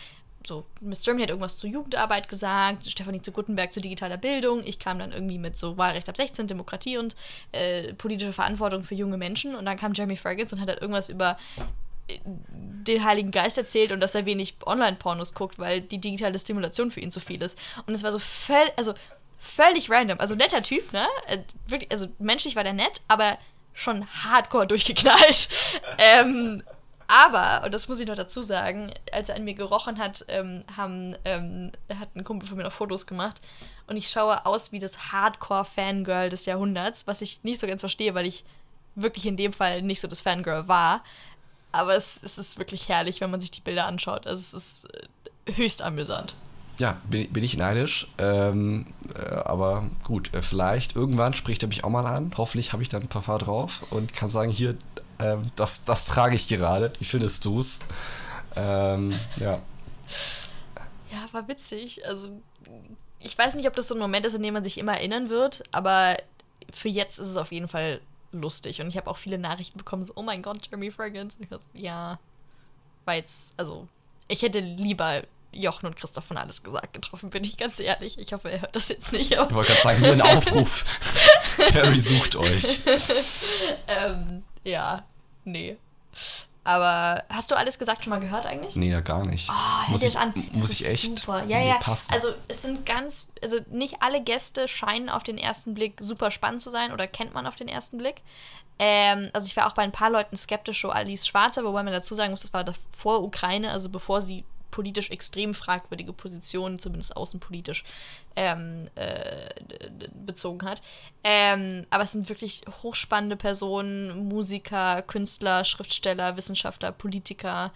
so, 0.47 0.65
Miss 0.81 1.05
Germany 1.05 1.23
hat 1.25 1.31
irgendwas 1.31 1.59
zur 1.59 1.71
Jugendarbeit 1.71 2.29
gesagt, 2.29 2.87
Stephanie 2.87 3.23
zu 3.23 3.33
Gutenberg 3.33 3.73
zu 3.73 3.81
digitaler 3.81 4.17
Bildung. 4.17 4.63
Ich 4.65 4.79
kam 4.79 4.99
dann 4.99 5.13
irgendwie 5.13 5.39
mit 5.39 5.59
so 5.59 5.77
Wahlrecht 5.77 6.09
ab 6.09 6.17
16, 6.17 6.47
Demokratie 6.47 6.99
und 6.99 7.15
äh, 7.53 7.93
politische 7.95 8.33
Verantwortung 8.33 8.83
für 8.83 8.95
junge 8.95 9.17
Menschen. 9.17 9.55
Und 9.55 9.67
dann 9.67 9.77
kam 9.77 9.93
Jeremy 9.93 10.17
Ferkins 10.17 10.53
und 10.53 10.61
hat 10.61 10.69
halt 10.69 10.81
irgendwas 10.81 11.09
über 11.09 11.37
den 12.25 13.05
Heiligen 13.05 13.31
Geist 13.31 13.59
erzählt 13.59 13.93
und 13.93 14.01
dass 14.01 14.15
er 14.15 14.25
wenig 14.25 14.55
Online-Pornos 14.65 15.35
guckt, 15.35 15.59
weil 15.59 15.81
die 15.81 15.99
digitale 15.99 16.39
Stimulation 16.39 16.91
für 16.91 17.01
ihn 17.01 17.13
zu 17.13 17.21
viel 17.21 17.43
ist. 17.43 17.59
Und 17.87 17.95
es 17.95 18.03
war 18.03 18.13
so 18.13 18.19
völlig, 18.19 18.73
also 18.77 18.95
völlig 19.39 19.91
random. 19.91 20.19
Also 20.19 20.35
netter 20.35 20.63
Typ, 20.63 20.93
ne? 20.93 21.07
Äh, 21.27 21.39
Wirklich, 21.67 21.91
also 21.93 22.09
menschlich 22.19 22.57
war 22.57 22.65
der 22.65 22.73
nett, 22.73 23.01
aber 23.09 23.39
schon 23.75 24.07
hardcore 24.07 24.67
durchgeknallt. 24.67 25.49
ähm, 25.99 26.63
aber, 27.11 27.65
und 27.65 27.75
das 27.75 27.89
muss 27.89 27.99
ich 27.99 28.07
noch 28.07 28.15
dazu 28.15 28.41
sagen, 28.41 28.93
als 29.13 29.29
er 29.29 29.37
an 29.37 29.45
mir 29.45 29.55
gerochen 29.55 29.99
hat, 29.99 30.25
ähm, 30.29 30.63
haben, 30.77 31.17
ähm, 31.25 31.73
hat 31.93 32.15
ein 32.15 32.23
Kumpel 32.23 32.49
von 32.49 32.57
mir 32.57 32.63
noch 32.63 32.73
Fotos 32.73 33.07
gemacht. 33.07 33.41
Und 33.89 33.97
ich 33.97 34.09
schaue 34.09 34.47
aus 34.47 34.71
wie 34.71 34.79
das 34.79 35.11
Hardcore-Fangirl 35.13 36.29
des 36.29 36.47
Jahrhunderts, 36.47 37.09
was 37.09 37.21
ich 37.21 37.43
nicht 37.43 37.61
so 37.61 37.67
ganz 37.67 37.81
verstehe, 37.81 38.15
weil 38.15 38.27
ich 38.27 38.45
wirklich 38.95 39.27
in 39.27 39.37
dem 39.37 39.53
Fall 39.53 39.83
nicht 39.83 40.01
so 40.01 40.07
das 40.07 40.21
Fangirl 40.21 40.69
war. 40.69 41.03
Aber 41.73 41.97
es, 41.97 42.23
es 42.23 42.39
ist 42.39 42.59
wirklich 42.59 42.89
herrlich, 42.89 43.21
wenn 43.21 43.31
man 43.31 43.41
sich 43.41 43.51
die 43.51 43.61
Bilder 43.61 43.87
anschaut. 43.87 44.29
Also 44.29 44.41
es 44.41 44.55
ist 44.55 44.85
äh, 44.95 45.53
höchst 45.55 45.83
amüsant. 45.83 46.37
Ja, 46.79 46.97
bin, 47.11 47.31
bin 47.33 47.45
ich 47.45 47.57
neidisch. 47.57 48.07
Ähm, 48.19 48.87
äh, 49.15 49.35
aber 49.35 49.91
gut, 50.05 50.33
äh, 50.33 50.43
vielleicht 50.43 50.97
irgendwann 50.97 51.35
spricht 51.35 51.63
er 51.63 51.69
mich 51.69 51.85
auch 51.85 51.91
mal 51.91 52.07
an. 52.07 52.33
Hoffentlich 52.37 52.73
habe 52.73 52.83
ich 52.83 52.89
dann 52.89 53.03
ein 53.03 53.09
Parfum 53.09 53.39
drauf 53.39 53.85
und 53.91 54.15
kann 54.15 54.31
sagen, 54.31 54.51
hier, 54.51 54.77
ähm, 55.21 55.51
das, 55.57 55.85
das 55.85 56.07
trage 56.07 56.35
ich 56.37 56.49
gerade. 56.49 56.93
Wie 56.99 57.05
findest 57.05 57.45
du's? 57.45 57.81
Ähm, 58.57 59.19
ja. 59.37 59.63
Ja, 61.11 61.27
war 61.33 61.49
witzig. 61.49 62.07
Also, 62.07 62.41
ich 63.19 63.37
weiß 63.37 63.55
nicht, 63.55 63.67
ob 63.67 63.77
das 63.77 63.89
so 63.89 63.95
ein 63.95 64.01
Moment 64.01 64.27
ist, 64.27 64.35
in 64.35 64.43
dem 64.43 64.55
man 64.55 64.65
sich 64.65 64.79
immer 64.79 64.95
erinnern 64.95 65.29
wird, 65.29 65.63
aber 65.73 66.17
für 66.73 66.89
jetzt 66.89 67.19
ist 67.19 67.29
es 67.29 67.37
auf 67.37 67.53
jeden 67.53 67.69
Fall 67.69 68.01
lustig. 68.33 68.81
Und 68.81 68.89
ich 68.89 68.97
habe 68.97 69.11
auch 69.11 69.17
viele 69.17 69.39
Nachrichten 69.39 69.79
bekommen, 69.79 70.07
so, 70.07 70.13
oh 70.17 70.23
mein 70.23 70.43
Gott, 70.43 70.67
Jeremy 70.67 70.91
Fragrance. 70.91 71.37
Und 71.39 71.45
ich 71.45 71.51
so, 71.51 71.59
ja, 71.75 72.19
war 73.05 73.15
jetzt, 73.15 73.53
also, 73.57 73.89
ich 74.29 74.43
hätte 74.43 74.61
lieber 74.61 75.23
Jochen 75.53 75.87
und 75.87 75.97
Christoph 75.97 76.25
von 76.25 76.37
alles 76.37 76.63
gesagt 76.63 76.93
getroffen, 76.93 77.31
bin 77.31 77.43
ich 77.43 77.57
ganz 77.57 77.81
ehrlich. 77.81 78.19
Ich 78.19 78.33
hoffe, 78.33 78.51
er 78.51 78.61
hört 78.61 78.77
das 78.77 78.89
jetzt 78.89 79.13
nicht. 79.13 79.33
Ich 79.33 79.39
wollte 79.39 79.73
gerade 79.73 79.81
sagen, 79.81 80.01
nur 80.01 80.13
ein 80.13 80.23
Aufruf. 80.23 80.85
Carrie 81.73 82.01
sucht 82.01 82.37
euch. 82.37 82.81
ähm, 83.89 84.45
ja, 84.65 85.05
nee. 85.45 85.77
Aber 86.63 87.25
hast 87.31 87.51
du 87.51 87.57
alles 87.57 87.79
gesagt 87.79 88.05
schon 88.05 88.11
mal 88.11 88.21
gehört 88.21 88.45
eigentlich? 88.45 88.77
Nee, 88.77 88.91
ja 88.91 89.01
gar 89.01 89.25
nicht. 89.25 89.49
Oh, 89.51 89.91
muss 89.91 90.03
ich, 90.03 90.13
das 90.13 90.23
an. 90.23 90.35
Das 90.35 90.57
muss 90.57 90.71
ich 90.71 90.87
echt? 90.87 91.19
Super. 91.19 91.45
Ja, 91.47 91.59
ja. 91.59 91.79
passt. 91.79 92.13
Also 92.13 92.29
es 92.49 92.63
sind 92.63 92.85
ganz, 92.85 93.27
also 93.43 93.59
nicht 93.71 94.03
alle 94.03 94.23
Gäste 94.23 94.69
scheinen 94.69 95.09
auf 95.09 95.23
den 95.23 95.39
ersten 95.39 95.73
Blick 95.73 95.99
super 96.01 96.31
spannend 96.31 96.61
zu 96.61 96.69
sein 96.69 96.93
oder 96.93 97.07
kennt 97.07 97.33
man 97.33 97.47
auf 97.47 97.57
den 97.57 97.69
ersten 97.69 97.97
Blick. 97.97 98.23
Ähm, 98.79 99.31
also 99.33 99.47
ich 99.47 99.57
war 99.57 99.67
auch 99.67 99.75
bei 99.75 99.83
ein 99.83 99.93
paar 99.93 100.11
Leuten 100.11 100.37
skeptisch, 100.37 100.83
so 100.83 100.91
Alice 100.91 101.27
Schwarzer, 101.27 101.65
wobei 101.65 101.83
man 101.83 101.93
dazu 101.93 102.15
sagen 102.15 102.31
muss, 102.31 102.43
das 102.43 102.53
war 102.53 102.65
vor 102.91 103.23
Ukraine, 103.23 103.71
also 103.71 103.89
bevor 103.89 104.21
sie 104.21 104.45
politisch 104.71 105.11
extrem 105.11 105.55
fragwürdige 105.55 106.13
Positionen, 106.13 106.79
zumindest 106.79 107.17
außenpolitisch, 107.17 107.85
ähm, 108.37 108.89
äh, 108.95 109.51
bezogen 110.15 110.67
hat. 110.67 110.83
Ähm, 111.25 111.87
aber 111.91 112.05
es 112.05 112.13
sind 112.13 112.29
wirklich 112.29 112.63
hochspannende 112.83 113.37
Personen, 113.37 114.29
Musiker, 114.29 115.03
Künstler, 115.03 115.65
Schriftsteller, 115.65 116.37
Wissenschaftler, 116.37 116.93
Politiker. 116.93 117.73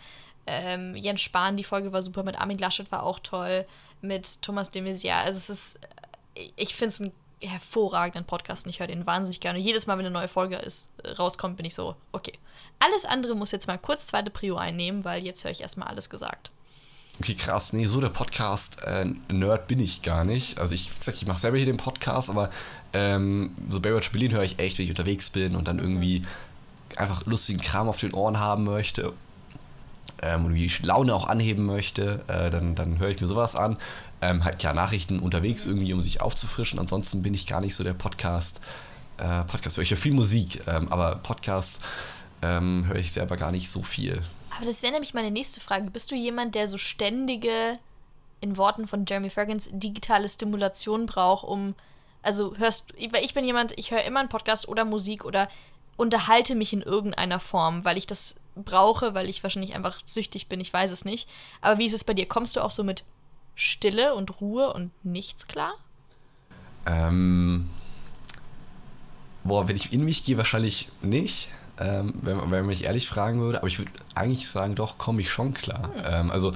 Ähm, 0.47 0.95
Jens 0.95 1.23
Spahn, 1.23 1.57
die 1.57 1.65
Folge 1.65 1.93
war 1.93 2.03
super, 2.03 2.23
mit 2.23 2.39
Armin 2.39 2.59
Laschet 2.59 2.91
war 2.93 3.03
auch 3.03 3.19
toll, 3.19 3.67
mit 4.01 4.43
Thomas 4.43 4.71
de 4.71 4.83
Maizière. 4.83 5.25
Also 5.25 5.39
es 5.39 5.51
ist, 5.51 5.81
ich 6.57 6.75
finde 6.75 6.89
es 6.93 7.01
einen 7.01 7.13
hervorragenden 7.41 8.25
Podcast 8.25 8.67
und 8.67 8.71
ich 8.71 8.81
höre 8.81 8.87
den 8.87 9.07
wahnsinnig 9.07 9.41
gerne. 9.41 9.59
Jedes 9.59 9.87
Mal, 9.87 9.99
wenn 9.99 10.07
eine 10.07 10.13
neue 10.13 10.29
Folge 10.29 10.57
ist, 10.57 10.91
rauskommt, 11.19 11.57
bin 11.57 11.67
ich 11.67 11.75
so, 11.75 11.97
okay. 12.13 12.33
Alles 12.79 13.05
andere 13.05 13.35
muss 13.35 13.53
jetzt 13.53 13.67
mal 13.67 13.79
kurz 13.79 14.07
zweite 14.07 14.31
Prio 14.31 14.57
einnehmen, 14.57 15.05
weil 15.05 15.25
jetzt 15.25 15.45
höre 15.45 15.53
ich 15.53 15.61
erstmal 15.61 15.89
alles 15.89 16.11
gesagt. 16.11 16.51
Okay, 17.21 17.35
krass. 17.35 17.73
Nee, 17.73 17.87
so 17.87 18.01
der 18.01 18.09
Podcast-Nerd 18.09 19.69
bin 19.69 19.79
ich 19.79 20.03
gar 20.03 20.25
nicht. 20.25 20.59
Also 20.59 20.75
ich, 20.75 20.97
gesagt, 20.99 21.19
ich 21.19 21.27
mache 21.27 21.39
selber 21.39 21.57
hier 21.57 21.67
den 21.67 21.77
Podcast, 21.77 22.29
aber 22.29 22.51
ähm, 22.93 23.53
so 23.69 23.81
Baywatch 23.81 24.11
Berlin 24.11 24.33
höre 24.33 24.43
ich 24.43 24.59
echt, 24.59 24.79
wenn 24.79 24.85
ich 24.85 24.91
unterwegs 24.91 25.31
bin 25.31 25.55
und 25.55 25.69
dann 25.69 25.79
irgendwie 25.79 26.25
einfach 26.97 27.25
lustigen 27.27 27.61
Kram 27.61 27.89
auf 27.89 27.99
den 27.99 28.13
Ohren 28.15 28.39
haben 28.41 28.65
möchte 28.65 29.13
ähm, 30.23 30.47
und 30.47 30.55
wie 30.55 30.65
ich 30.65 30.83
Laune 30.83 31.15
auch 31.15 31.29
anheben 31.29 31.67
möchte, 31.67 32.25
äh, 32.29 32.51
dann, 32.51 32.75
dann 32.75 32.99
höre 32.99 33.11
ich 33.11 33.21
mir 33.21 33.27
sowas 33.27 33.57
an. 33.57 33.77
Ähm, 34.21 34.45
halt 34.45 34.59
klar, 34.59 34.73
Nachrichten 34.73 35.19
unterwegs 35.19 35.65
irgendwie, 35.65 35.93
um 35.93 36.03
sich 36.03 36.21
aufzufrischen. 36.21 36.79
Ansonsten 36.79 37.23
bin 37.23 37.35
ich 37.35 37.47
gar 37.47 37.61
nicht 37.61 37.75
so 37.75 37.85
der 37.85 37.95
Podcast. 37.95 38.61
Äh, 39.19 39.45
Podcast 39.45 39.77
höre 39.77 39.85
ich 39.85 39.91
höre 39.91 39.99
viel 39.99 40.15
Musik, 40.15 40.63
ähm, 40.67 40.91
aber 40.91 41.17
Podcast 41.17 41.81
ähm, 42.43 42.85
höre 42.89 42.97
ich 42.97 43.13
selber 43.13 43.37
gar 43.37 43.53
nicht 43.53 43.69
so 43.71 43.83
viel. 43.83 44.23
Aber 44.57 44.67
das 44.67 44.83
wäre 44.83 44.93
nämlich 44.93 45.15
meine 45.15 45.31
nächste 45.31 45.61
Frage. 45.61 45.91
Bist 45.91 46.11
du 46.11 46.15
jemand, 46.15 46.55
der 46.55 46.69
so 46.69 46.79
ständige, 46.79 47.79
in 48.41 48.57
Worten 48.57 48.87
von 48.87 49.05
Jeremy 49.07 49.31
Fergans, 49.31 49.69
digitale 49.73 50.29
Stimulation 50.29 51.07
braucht, 51.07 51.45
um. 51.45 51.75
Also 52.23 52.57
hörst 52.57 52.95
weil 53.13 53.25
ich 53.25 53.35
bin 53.35 53.45
jemand, 53.45 53.79
ich 53.79 53.91
höre 53.91 54.03
immer 54.05 54.21
einen 54.21 54.31
Podcast 54.31 54.67
oder 54.67 54.87
Musik 54.87 55.27
oder 55.27 55.49
unterhalte 55.97 56.55
mich 56.55 56.73
in 56.73 56.81
irgendeiner 56.81 57.39
Form, 57.39 57.85
weil 57.85 57.99
ich 57.99 58.07
das 58.07 58.37
brauche, 58.55 59.15
weil 59.15 59.29
ich 59.29 59.43
wahrscheinlich 59.43 59.75
einfach 59.75 60.01
süchtig 60.07 60.49
bin, 60.49 60.61
ich 60.61 60.73
weiß 60.73 60.91
es 60.91 61.05
nicht. 61.05 61.29
Aber 61.61 61.79
wie 61.79 61.87
ist 61.87 61.93
es 61.93 62.05
bei 62.05 62.15
dir? 62.15 62.27
Kommst 62.27 62.57
du 62.57 62.63
auch 62.63 62.71
so 62.71 62.83
mit 62.83 63.05
Stille 63.55 64.15
und 64.15 64.41
Ruhe 64.41 64.73
und 64.73 64.91
nichts 65.05 65.47
klar? 65.47 65.75
Ähm, 66.87 67.69
boah, 69.43 69.69
wenn 69.69 69.77
ich 69.77 69.93
in 69.93 70.05
mich 70.05 70.25
gehe, 70.25 70.37
wahrscheinlich 70.37 70.89
nicht, 71.03 71.51
ähm, 71.79 72.15
wenn, 72.23 72.41
wenn 72.41 72.49
man 72.51 72.67
mich 72.67 72.85
ehrlich 72.85 73.09
fragen 73.09 73.41
würde. 73.41 73.59
Aber 73.59 73.67
ich 73.67 73.79
würde 73.79 73.91
eigentlich 74.15 74.49
sagen, 74.49 74.75
doch, 74.75 74.99
komme 74.99 75.21
ich 75.21 75.31
schon 75.31 75.55
klar. 75.55 75.91
Ähm, 76.05 76.31
also, 76.31 76.53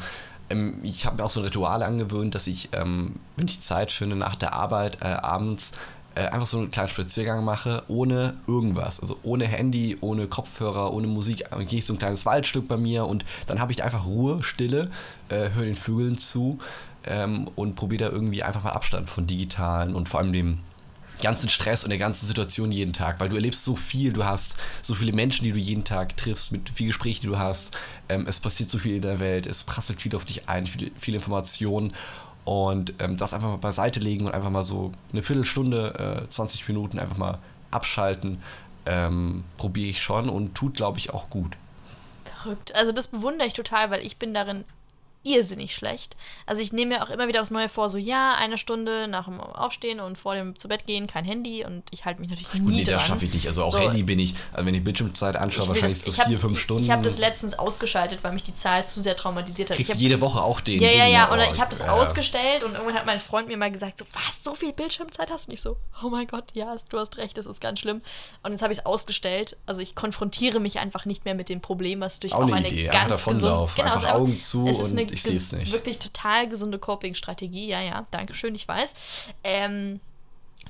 ähm, 0.51 0.79
ich 0.83 1.07
habe 1.07 1.17
mir 1.17 1.25
auch 1.25 1.31
so 1.31 1.41
ein 1.41 1.45
Ritual 1.45 1.83
angewöhnt, 1.83 2.35
dass 2.35 2.47
ich, 2.47 2.71
ähm, 2.73 3.15
wenn 3.37 3.47
ich 3.47 3.61
Zeit 3.61 3.91
finde, 3.93 4.17
nach 4.17 4.37
der 4.37 4.55
Arbeit 4.55 4.99
äh, 5.03 5.07
abends 5.07 5.73
äh, 6.15 6.27
einfach 6.27 6.47
so 6.47 6.59
einen 6.59 6.71
kleinen 6.71 6.89
Spaziergang 6.89 7.45
mache, 7.45 7.83
ohne 7.89 8.35
irgendwas. 8.47 9.01
Also 9.01 9.19
ohne 9.23 9.47
Handy, 9.47 9.97
ohne 10.01 10.27
Kopfhörer, 10.27 10.93
ohne 10.93 11.07
Musik. 11.07 11.45
Dann 11.51 11.67
gehe 11.67 11.79
ich 11.79 11.87
so 11.87 11.93
ein 11.93 11.99
kleines 11.99 12.27
Waldstück 12.27 12.67
bei 12.67 12.77
mir 12.77 13.07
und 13.07 13.25
dann 13.47 13.61
habe 13.61 13.73
ich 13.73 13.83
einfach 13.83 14.07
Ruhe, 14.07 14.43
Stille, 14.43 14.91
äh, 15.29 15.51
höre 15.51 15.65
den 15.65 15.75
Vögeln 15.75 16.19
zu 16.19 16.59
ähm, 17.07 17.49
und 17.55 17.77
probiere 17.77 18.07
da 18.07 18.11
irgendwie 18.11 18.43
einfach 18.43 18.65
mal 18.65 18.73
Abstand 18.73 19.09
von 19.09 19.27
digitalen 19.27 19.95
und 19.95 20.09
vor 20.09 20.21
allem 20.21 20.33
dem 20.33 20.59
ganzen 21.21 21.49
Stress 21.49 21.85
und 21.85 21.91
der 21.91 21.99
ganzen 21.99 22.27
Situation 22.27 22.73
jeden 22.73 22.93
Tag, 22.93 23.21
weil 23.21 23.29
du 23.29 23.37
erlebst 23.37 23.65
so 23.65 23.77
viel, 23.77 24.13
du 24.13 24.25
hast 24.25 24.57
so 24.83 24.95
viele 24.95 25.13
Menschen, 25.13 25.45
die 25.45 25.53
du 25.53 25.59
jeden 25.59 25.85
Tag 25.85 26.17
triffst, 26.17 26.53
mit 26.53 26.71
viel 26.71 26.89
Gesprächen, 26.89 27.23
die 27.23 27.27
du 27.29 27.39
hast. 27.39 27.77
Ähm, 28.09 28.27
es 28.29 28.41
passiert 28.41 28.71
so 28.71 28.79
viel 28.79 28.97
in 28.97 29.03
der 29.03 29.21
Welt, 29.21 29.47
es 29.47 29.65
prasselt 29.65 30.01
viel 30.01 30.15
auf 30.15 30.25
dich 30.25 30.49
ein, 30.49 30.67
viele, 30.67 30.91
viele 30.99 31.17
Informationen. 31.17 31.93
Und 32.45 32.95
ähm, 32.99 33.19
das 33.19 33.35
einfach 33.35 33.49
mal 33.49 33.57
beiseite 33.57 34.01
legen 34.01 34.27
und 34.27 34.33
einfach 34.33 34.51
mal 34.51 34.63
so 34.63 34.93
eine 35.13 35.23
Viertelstunde, 35.23 36.25
äh, 36.25 36.31
20 36.31 36.67
Minuten 36.69 36.99
einfach 36.99 37.19
mal 37.19 37.39
abschalten, 37.71 38.43
ähm, 38.87 39.45
probiere 39.59 39.91
ich 39.91 40.03
schon 40.03 40.31
und 40.31 40.55
tut, 40.55 40.75
glaube 40.75 40.99
ich, 40.99 41.11
auch 41.11 41.29
gut. 41.29 41.59
Verrückt. 42.25 42.75
Also 42.75 42.93
das 42.93 43.09
bewundere 43.09 43.47
ich 43.47 43.53
total, 43.53 43.91
weil 43.91 44.01
ich 44.01 44.17
bin 44.17 44.33
darin 44.33 44.65
irrsinnig 45.35 45.75
schlecht. 45.75 46.17
Also 46.47 46.63
ich 46.63 46.73
nehme 46.73 46.97
mir 46.97 47.03
auch 47.05 47.11
immer 47.11 47.29
wieder 47.29 47.41
aufs 47.41 47.51
Neue 47.51 47.69
vor, 47.69 47.91
so 47.91 47.99
ja, 47.99 48.35
eine 48.35 48.59
Stunde 48.59 49.09
nach 49.09 49.25
dem 49.27 49.41
Aufstehen 49.41 50.01
und 50.01 50.17
vor 50.19 50.35
dem 50.35 50.59
zu 50.59 50.69
Bett 50.69 50.87
gehen, 50.87 51.07
kein 51.07 51.25
Handy 51.25 51.65
und 51.65 51.83
ich 51.91 52.05
halte 52.05 52.21
mich 52.21 52.31
natürlich 52.31 52.53
nie 52.55 52.61
Gut, 52.61 52.71
nee, 52.75 52.83
dran. 52.83 52.95
das 52.95 53.07
schaffe 53.07 53.25
ich 53.25 53.35
nicht. 53.35 53.47
Also 53.47 53.63
auch 53.65 53.73
So. 53.73 53.79
Handy 53.81 54.03
bin 54.03 54.19
ich, 54.19 54.35
also 54.53 54.67
wenn 54.67 54.75
ich 54.75 54.85
Bildschirmzeit 54.85 55.37
anschaue, 55.37 55.65
Ich 55.65 55.69
wahrscheinlich 55.71 56.05
das- 56.05 56.15
so 56.17 56.23
vier, 56.25 56.39
fünf 56.39 56.59
Stunden. 56.61 56.83
Ich 56.83 56.91
habe 56.91 57.05
das 57.05 57.19
letztens 57.19 57.59
ausgeschaltet, 57.59 58.21
weil 58.23 58.33
mich 58.33 58.43
die 58.45 58.55
Zahl 58.55 58.85
zu 58.85 59.01
sehr 59.01 59.17
traumatisiert 59.17 59.71
hat. 59.71 59.77
Kriegst 59.77 59.91
ich 59.91 59.97
hab, 59.97 60.01
jede 60.03 60.21
Woche 60.21 60.43
auch 60.43 60.61
den. 60.61 60.81
ja, 60.83 60.91
ja, 60.91 61.07
ja, 61.07 61.31
und 61.33 61.39
Oh, 61.39 61.53
ich 61.53 61.61
habe 61.61 61.71
das 61.71 61.81
ja. 61.81 61.93
ausgestellt 61.93 62.65
und 62.65 62.73
irgendwann 62.73 62.95
hat 62.95 63.07
mein 63.07 63.21
Freund 63.21 63.49
mir 63.49 63.57
mal 63.57 63.71
gesagt, 63.71 63.99
so, 63.99 64.05
was, 64.13 64.43
so 64.45 64.55
viel 64.55 64.73
Bildschirmzeit 64.73 65.31
hast 65.31 65.47
du 65.47 65.53
nicht 65.53 65.63
so? 65.63 65.77
Oh 66.03 66.09
mein 66.09 66.27
Gott, 66.27 66.45
ja, 66.55 66.75
du 66.91 66.99
hast 66.99 67.17
recht, 67.19 67.37
das 67.39 67.47
ist 67.47 67.61
ganz 67.61 67.81
schlimm. 67.81 68.01
Und 68.43 68.53
jetzt 68.53 68.63
habe 68.63 68.73
ich 68.73 68.79
es 68.81 68.87
ausgestellt. 68.87 69.57
Also 69.67 69.81
ich 69.81 69.95
konfrontiere 69.95 70.61
mich 70.61 70.79
einfach 70.79 71.05
nicht 71.05 71.25
mehr 71.25 71.35
mit 71.35 71.49
dem 71.49 71.61
Problem, 71.61 72.01
was 72.01 72.21
durch 72.21 72.35
Auch 72.35 72.41
auch, 72.45 72.53
eine 72.53 72.69
Idee, 72.69 72.85
ganz 72.87 73.25
gesunde, 73.25 73.41
davonlaufen, 73.43 73.85
einfach 73.85 74.13
Augen 74.15 74.39
zu 74.39 74.67
es 74.67 74.79
ist 74.81 74.93
und 74.93 74.99
eine 74.99 75.11
ich 75.19 75.23
seh's 75.25 75.53
ges- 75.53 75.57
nicht. 75.59 75.73
wirklich 75.73 75.99
total 75.99 76.49
gesunde 76.49 76.79
Coping-Strategie. 76.79 77.67
Ja, 77.69 77.81
ja, 77.81 78.07
danke 78.11 78.35
schön, 78.35 78.55
ich 78.55 78.67
weiß. 78.67 79.29
Ähm, 79.45 80.01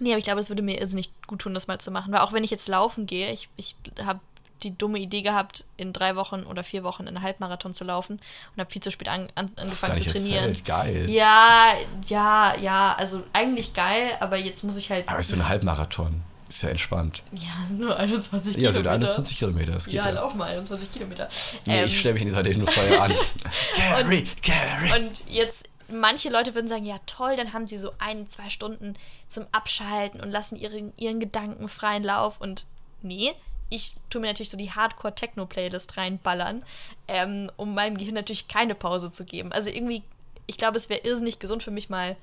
Nee, 0.01 0.11
aber 0.11 0.19
ich 0.19 0.25
glaube, 0.25 0.39
es 0.39 0.49
würde 0.49 0.63
mir 0.63 0.81
irrsinnig 0.81 1.11
gut 1.27 1.41
tun, 1.41 1.55
das 1.55 1.67
mal 1.67 1.81
zu 1.81 1.91
machen. 1.91 2.13
Weil 2.13 2.21
auch 2.21 2.33
wenn 2.33 2.45
ich 2.45 2.53
jetzt 2.53 2.69
laufen 2.69 3.07
gehe, 3.07 3.33
ich, 3.33 3.49
ich 3.57 3.75
habe 4.05 4.21
die 4.63 4.77
dumme 4.77 4.99
Idee 5.01 5.23
gehabt, 5.23 5.65
in 5.77 5.93
drei 5.93 6.15
Wochen 6.15 6.45
oder 6.45 6.63
vier 6.63 6.85
Wochen 6.85 7.09
einen 7.09 7.23
Halbmarathon 7.23 7.75
zu 7.75 7.83
laufen 7.83 8.21
und 8.55 8.61
habe 8.61 8.71
viel 8.71 8.83
zu 8.83 8.93
spät 8.93 9.09
an, 9.09 9.29
an, 9.35 9.51
angefangen 9.57 9.99
zu 9.99 10.05
trainieren. 10.05 10.45
erzählt. 10.51 10.65
Geil. 10.67 11.11
Ja, 11.11 11.73
ja, 12.07 12.57
ja, 12.59 12.95
also 12.97 13.25
eigentlich 13.33 13.73
geil, 13.75 14.13
aber 14.21 14.37
jetzt 14.37 14.63
muss 14.63 14.77
ich 14.77 14.89
halt. 14.93 15.09
Aber 15.09 15.19
ist 15.19 15.31
so 15.31 15.37
ein 15.37 15.49
Halbmarathon. 15.49 16.23
Ist 16.49 16.63
ja 16.63 16.71
entspannt. 16.71 17.23
ja, 17.33 17.41
es 17.63 17.69
sind 17.71 17.81
nur 17.81 17.97
21 17.97 18.55
Ja, 18.57 18.71
Kilometer. 18.71 18.73
sind 18.73 18.87
21 18.89 19.39
Kilometer. 19.39 19.73
Das 19.73 19.85
geht 19.85 19.95
Ja, 19.95 20.07
ja. 20.07 20.11
lauf 20.13 20.35
mal 20.35 20.47
21 20.49 20.91
Kilometer. 20.93 21.29
Nee, 21.67 21.81
Ähm, 21.81 21.87
ich 21.87 21.99
stelle 22.01 22.15
mich 22.15 22.23
in 22.23 22.29
dieser 22.29 22.43
nur 22.59 22.67
vorher 22.67 23.03
an. 23.03 23.15
Gary, 23.77 24.27
Gary. 24.43 24.93
Und 25.07 25.29
jetzt, 25.29 25.69
manche 25.91 26.31
Leute 26.31 26.55
würden 26.55 26.69
sagen, 26.69 26.85
ja 26.87 26.97
toll, 27.07 27.37
dann 27.37 27.53
haben 27.53 27.67
sie 27.67 27.77
so 27.77 27.93
ein, 27.99 28.29
zwei 28.29 28.49
Stunden 28.49 28.95
zum 29.27 29.47
Abschalten 29.53 30.21
und 30.21 30.31
lassen 30.31 30.57
ihren, 30.57 30.93
ihren 30.97 31.21
Gedanken 31.21 31.69
freien 31.69 32.03
Lauf. 32.03 32.41
Und 32.41 32.65
nee, 33.03 33.33
ich 33.69 33.93
tue 34.09 34.21
mir 34.23 34.29
natürlich 34.29 34.51
so 34.51 34.57
die 34.57 34.71
Hardcore-Techno-Playlist 34.71 35.99
reinballern, 35.99 36.65
ähm, 37.09 37.51
um 37.59 37.75
meinem 37.75 37.99
Gehirn 37.99 38.15
natürlich 38.15 38.49
keine 38.49 38.75
Pause 38.75 39.13
zu 39.13 39.27
geben. 39.27 39.53
Also 39.53 39.69
irgendwie, 39.69 40.03
ich 40.47 40.57
glaube, 40.57 40.79
es 40.79 40.89
wäre 40.89 41.01
irrsinnig 41.03 41.39
gesund 41.41 41.63
für 41.63 41.71
mich 41.71 41.91
mal 41.91 42.17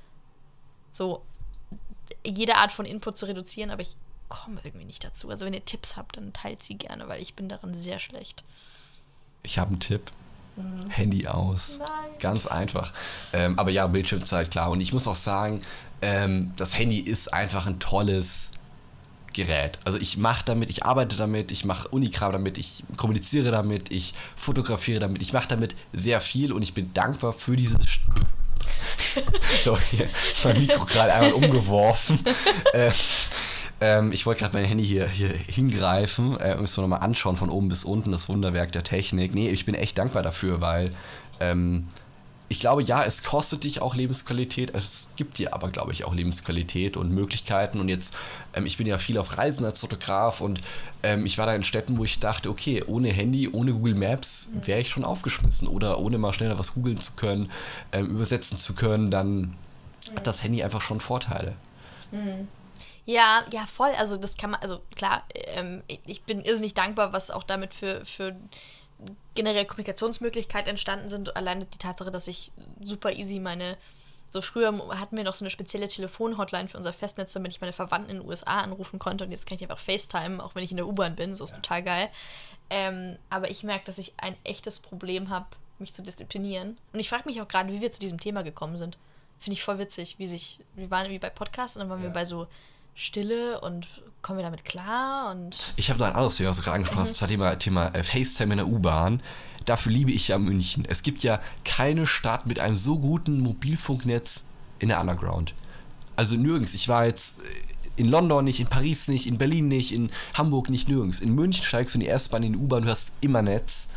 so 0.92 1.22
jede 2.26 2.56
Art 2.56 2.72
von 2.72 2.86
Input 2.86 3.18
zu 3.20 3.28
reduzieren, 3.28 3.70
aber 3.70 3.82
ich 3.84 3.96
komme 4.30 4.60
irgendwie 4.64 4.86
nicht 4.86 5.04
dazu. 5.04 5.30
Also 5.30 5.46
wenn 5.46 5.54
ihr 5.54 5.66
Tipps 5.66 5.98
habt, 5.98 6.18
dann 6.18 6.34
teilt 6.34 6.64
sie 6.64 6.78
gerne, 6.78 7.08
weil 7.08 7.22
ich 7.22 7.36
bin 7.36 7.50
darin 7.50 7.76
sehr 7.76 8.00
schlecht. 8.00 8.44
Ich 9.44 9.58
habe 9.58 9.72
einen 9.72 9.80
Tipp. 9.80 10.12
Handy 10.90 11.28
aus. 11.28 11.80
Nein. 11.80 11.90
Ganz 12.20 12.48
einfach. 12.48 12.94
Ähm, 13.34 13.60
aber 13.60 13.72
ja, 13.72 13.88
Bildschirmzeit, 13.88 14.52
klar. 14.52 14.70
Und 14.72 14.80
ich 14.80 14.94
muss 14.94 15.06
auch 15.06 15.16
sagen, 15.16 15.62
ähm, 16.02 16.54
das 16.56 16.78
Handy 16.78 17.00
ist 17.00 17.34
einfach 17.34 17.68
ein 17.68 17.80
tolles 17.80 18.52
Gerät. 19.34 19.80
Also 19.84 19.98
ich 19.98 20.16
mache 20.16 20.46
damit, 20.46 20.70
ich 20.70 20.86
arbeite 20.86 21.18
damit, 21.18 21.52
ich 21.52 21.66
mache 21.66 21.90
Unikram 21.90 22.32
damit, 22.32 22.58
ich 22.58 22.86
kommuniziere 22.96 23.52
damit, 23.52 23.92
ich 23.92 24.14
fotografiere 24.38 25.02
damit, 25.02 25.22
ich 25.22 25.34
mache 25.34 25.50
damit 25.50 25.76
sehr 25.92 26.22
viel 26.22 26.54
und 26.54 26.62
ich 26.62 26.74
bin 26.74 26.94
dankbar 26.94 27.34
für 27.34 27.58
dieses... 27.58 27.76
St- 27.82 28.00
so, 29.64 29.78
hier, 29.78 30.10
mein 30.44 30.60
Mikro 30.60 30.86
gerade 30.86 31.14
einmal 31.14 31.34
umgeworfen. 31.34 32.20
äh, 32.74 32.92
ähm, 33.82 34.12
ich 34.12 34.26
wollte 34.26 34.42
gerade 34.42 34.54
mein 34.54 34.66
Handy 34.66 34.86
hier, 34.86 35.08
hier 35.08 35.30
hingreifen, 35.30 36.40
äh, 36.40 36.56
müssen 36.56 36.78
wir 36.78 36.82
nochmal 36.84 37.02
anschauen 37.02 37.38
von 37.38 37.50
oben 37.50 37.70
bis 37.70 37.84
unten, 37.84 38.12
das 38.12 38.30
Wunderwerk 38.30 38.72
der 38.72 38.84
Technik. 38.84 39.34
Nee, 39.34 39.50
ich 39.50 39.66
bin 39.66 39.76
echt 39.76 39.98
dankbar 39.98 40.24
dafür, 40.24 40.62
weil 40.62 40.92
ähm, 41.40 41.88
ich 42.48 42.60
glaube, 42.60 42.84
ja, 42.84 43.04
es 43.04 43.24
kostet 43.24 43.64
dich 43.64 43.82
auch 43.82 43.96
Lebensqualität, 43.96 44.74
es 44.76 45.10
gibt 45.16 45.40
dir 45.40 45.54
aber, 45.54 45.70
glaube 45.70 45.92
ich, 45.92 46.06
auch 46.06 46.14
Lebensqualität 46.14 46.96
und 46.96 47.12
Möglichkeiten. 47.12 47.80
Und 47.80 47.90
jetzt, 47.90 48.16
ähm, 48.54 48.66
ich 48.66 48.78
bin 48.78 48.86
ja 48.86 48.98
viel 48.98 49.18
auf 49.18 49.38
Reisen 49.38 49.66
als 49.66 49.80
Fotograf 49.80 50.42
und 50.42 50.62
ähm, 51.02 51.26
ich 51.26 51.38
war 51.38 51.48
da 51.48 51.56
in 51.56 51.64
Städten, 51.64 51.98
wo 51.98 52.04
ich 52.04 52.20
dachte, 52.20 52.50
okay, 52.50 52.84
ohne 52.86 53.10
Handy, 53.10 53.50
ohne 53.50 53.74
Google 53.74 53.96
Maps 53.96 54.52
wäre 54.64 54.80
ich 54.80 54.90
schon 54.90 55.04
aufgeschmissen. 55.04 55.68
Oder 55.68 56.00
ohne 56.00 56.18
mal 56.18 56.34
schneller 56.34 56.60
was 56.60 56.76
googeln 56.76 57.02
zu 57.02 57.14
können, 57.14 57.50
ähm, 57.92 58.12
übersetzen 58.12 58.58
zu 58.58 58.74
können, 58.74 59.10
dann 59.10 59.56
hat 60.16 60.28
das 60.28 60.44
Handy 60.44 60.64
einfach 60.64 60.82
schon 60.82 61.02
Vorteile. 61.02 61.54
Ja, 63.06 63.44
ja, 63.52 63.66
voll. 63.68 63.92
Also 63.98 64.18
das 64.18 64.36
kann 64.36 64.52
man, 64.52 64.62
also 64.62 64.82
klar, 64.96 65.24
ähm, 65.34 65.84
ich 65.88 66.24
bin 66.24 66.42
irrsinnig 66.42 66.74
dankbar, 66.74 67.14
was 67.14 67.30
auch 67.30 67.44
damit 67.44 67.74
für, 67.74 68.04
für 68.04 68.36
generell 69.36 69.66
Kommunikationsmöglichkeiten 69.66 70.70
entstanden 70.70 71.10
sind. 71.10 71.36
Alleine 71.36 71.66
die 71.66 71.78
Tatsache, 71.78 72.12
dass 72.12 72.28
ich 72.28 72.52
super 72.82 73.14
easy 73.14 73.40
meine. 73.40 73.78
So 74.30 74.42
früher 74.42 74.74
hatten 75.00 75.16
wir 75.16 75.24
noch 75.24 75.36
so 75.36 75.46
eine 75.46 75.52
spezielle 75.52 75.88
Telefonhotline 75.88 76.68
für 76.68 76.78
unser 76.78 76.92
Festnetz, 76.92 77.34
damit 77.34 77.52
ich 77.52 77.62
meine 77.62 77.74
Verwandten 77.74 78.10
in 78.10 78.18
den 78.18 78.28
USA 78.28 78.62
anrufen 78.62 78.98
konnte. 78.98 79.24
Und 79.24 79.32
jetzt 79.32 79.46
kann 79.46 79.56
ich 79.56 79.62
einfach 79.62 79.78
FaceTime, 79.78 80.44
auch 80.44 80.56
wenn 80.56 80.64
ich 80.64 80.72
in 80.72 80.78
der 80.78 80.88
U-Bahn 80.88 81.16
bin. 81.16 81.36
So 81.36 81.44
ist 81.44 81.56
total 81.56 81.84
geil. 81.84 82.10
Ähm, 82.70 83.18
aber 83.30 83.52
ich 83.52 83.64
merke, 83.64 83.86
dass 83.86 84.00
ich 84.00 84.14
ein 84.18 84.36
echtes 84.44 84.80
Problem 84.80 85.30
habe, 85.30 85.46
mich 85.78 85.94
zu 85.94 86.02
disziplinieren. 86.02 86.78
Und 86.92 87.00
ich 87.00 87.08
frage 87.08 87.24
mich 87.26 87.40
auch 87.40 87.48
gerade, 87.48 87.72
wie 87.72 87.82
wir 87.82 87.92
zu 87.92 88.00
diesem 88.00 88.20
Thema 88.20 88.42
gekommen 88.42 88.78
sind. 88.78 88.98
Finde 89.40 89.54
ich 89.54 89.64
voll 89.64 89.78
witzig, 89.78 90.18
wie 90.18 90.28
sich, 90.28 90.60
wir 90.74 90.90
waren 90.90 91.06
irgendwie 91.06 91.20
bei 91.20 91.30
Podcasts 91.30 91.78
und 91.78 91.82
dann 91.82 91.90
waren 91.90 92.02
wir 92.02 92.10
bei 92.10 92.26
so 92.26 92.48
Stille 92.96 93.60
und 93.60 93.88
kommen 94.22 94.40
wir 94.40 94.44
damit 94.44 94.66
klar 94.66 95.30
und 95.32 95.74
Ich 95.76 95.90
habe 95.90 96.00
noch 96.00 96.08
ein 96.08 96.14
anderes 96.14 96.38
Thema, 96.38 96.50
was 96.50 96.58
du 96.58 96.64
gerade 96.64 96.76
angesprochen 96.76 97.02
hast, 97.02 97.12
das 97.12 97.22
war 97.22 97.28
Thema, 97.28 97.56
Thema 97.60 97.88
äh, 97.90 98.04
FaceTime 98.04 98.54
in 98.54 98.58
der 98.58 98.68
U-Bahn. 98.68 99.22
Dafür 99.66 99.92
liebe 99.92 100.12
ich 100.12 100.30
ja 100.30 100.38
München. 100.38 100.86
Es 100.88 101.04
gibt 101.04 101.22
ja 101.22 101.42
keine 101.64 102.08
Stadt 102.08 102.46
mit 102.46 102.60
einem 102.60 102.76
so 102.76 102.98
guten 102.98 103.42
Mobilfunknetz 103.42 104.46
in 104.80 104.90
der 104.90 105.00
Underground. 105.02 105.54
Also 106.16 106.36
nirgends. 106.38 106.74
Ich 106.74 106.88
war 106.88 107.06
jetzt 107.06 107.40
äh, 107.42 107.44
in 107.98 108.08
London 108.08 108.46
nicht, 108.46 108.60
in 108.60 108.68
Paris 108.68 109.08
nicht, 109.08 109.28
in 109.28 109.38
Berlin 109.38 109.68
nicht, 109.68 109.92
in 109.92 110.10
Hamburg 110.34 110.70
nicht, 110.70 110.88
nirgends. 110.88 111.20
In 111.20 111.36
München 111.36 111.64
steigst 111.64 111.94
du 111.94 111.98
in 111.98 112.06
die 112.06 112.10
S-Bahn, 112.10 112.44
in 112.44 112.54
die 112.54 112.60
U-Bahn, 112.60 112.84
du 112.84 112.90
hast 112.90 113.12
immer 113.22 113.42
Netz. 113.42 113.90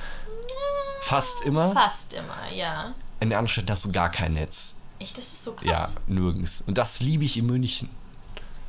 Fast 1.02 1.42
immer. 1.44 1.72
fast 1.72 2.12
immer, 2.12 2.52
ja. 2.54 2.94
In 3.20 3.30
den 3.30 3.38
anderen 3.38 3.48
Städten 3.48 3.70
hast 3.70 3.84
du 3.84 3.92
gar 3.92 4.10
kein 4.10 4.34
Netz. 4.34 4.76
Echt, 4.98 5.16
das 5.16 5.32
ist 5.32 5.44
so 5.44 5.52
krass. 5.52 5.66
Ja, 5.66 5.88
nirgends. 6.06 6.62
Und 6.66 6.76
das 6.76 7.00
liebe 7.00 7.24
ich 7.24 7.36
in 7.36 7.46
München. 7.46 7.88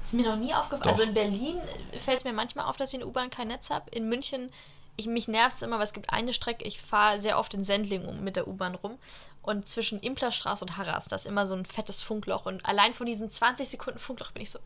Ist 0.10 0.16
mir 0.16 0.28
noch 0.28 0.38
nie 0.38 0.56
aufgefallen. 0.56 0.90
Also 0.90 1.04
in 1.04 1.14
Berlin 1.14 1.62
fällt 2.04 2.18
es 2.18 2.24
mir 2.24 2.34
manchmal 2.34 2.66
auf, 2.66 2.78
dass 2.78 2.92
ich 2.92 3.00
in 3.00 3.06
U-Bahn 3.06 3.30
kein 3.30 3.50
Netz 3.50 3.70
habe. 3.70 3.92
In 3.92 4.10
München, 4.10 4.52
ich, 4.96 5.06
mich 5.06 5.28
nervt 5.28 5.58
es 5.58 5.62
immer, 5.62 5.78
weil 5.78 5.84
es 5.84 5.94
gibt 5.94 6.12
eine 6.12 6.34
Strecke, 6.34 6.66
ich 6.66 6.82
fahre 6.82 7.20
sehr 7.20 7.38
oft 7.38 7.54
in 7.54 7.64
Sendling 7.64 8.04
um, 8.08 8.24
mit 8.24 8.36
der 8.36 8.48
U-Bahn 8.48 8.74
rum. 8.74 8.98
Und 9.44 9.68
zwischen 9.68 10.00
Implerstraße 10.00 10.66
und 10.66 10.78
Harras, 10.78 11.06
da 11.06 11.16
ist 11.16 11.28
immer 11.28 11.46
so 11.46 11.54
ein 11.54 11.64
fettes 11.64 12.02
Funkloch. 12.02 12.48
Und 12.48 12.66
allein 12.66 12.96
von 12.96 13.06
diesen 13.06 13.30
20 13.30 13.70
Sekunden 13.70 14.00
Funkloch 14.00 14.32
bin 14.32 14.42
ich 14.42 14.50
so, 14.50 14.58